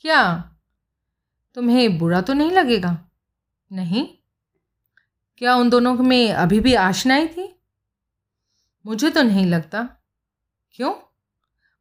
क्या? 0.00 0.52
तुम्हें 1.54 1.98
बुरा 1.98 2.20
तो 2.20 2.32
नहीं 2.32 2.50
लगेगा? 2.50 3.08
नहीं। 3.72 4.08
क्या 5.38 5.54
उन 5.54 5.70
दोनों 5.70 5.94
में 5.94 6.32
अभी 6.32 6.60
भी 6.60 6.74
आशनाई 6.74 7.28
थी? 7.28 7.60
मुझे 8.86 9.10
तो 9.10 9.22
नहीं 9.22 9.46
लगता। 9.46 9.88
क्यों? 10.72 11.07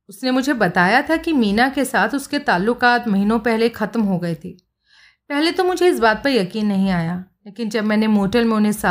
उसने 0.10 0.32
मुझे 0.32 0.54
बताया 0.54 1.02
था 1.02 1.18
कि 1.18 1.34
मीना 1.34 1.68
के 1.70 1.86
साथ 1.86 2.10
उसके 2.10 2.40
ताल्लुकात 2.40 3.08
महीनों 3.08 3.40
पहले 3.40 3.70
ख़त्म 3.70 4.02
हो 4.02 4.18
गए 4.20 4.36
थे। 4.36 4.52
पहले 5.30 5.52
तो 5.52 5.64
मुझे 5.64 5.88
इस 5.88 6.00
बात 6.00 6.24
पर 6.24 6.30
यकीन 6.30 6.66
नहीं 6.66 6.90
आया, 6.90 7.24
लेकिन 7.46 7.70
जब 7.70 7.84
मैंने 7.84 8.08
मोटल 8.08 8.46
में 8.46 8.56
उन्हें 8.58 8.72
साथ 8.72 8.86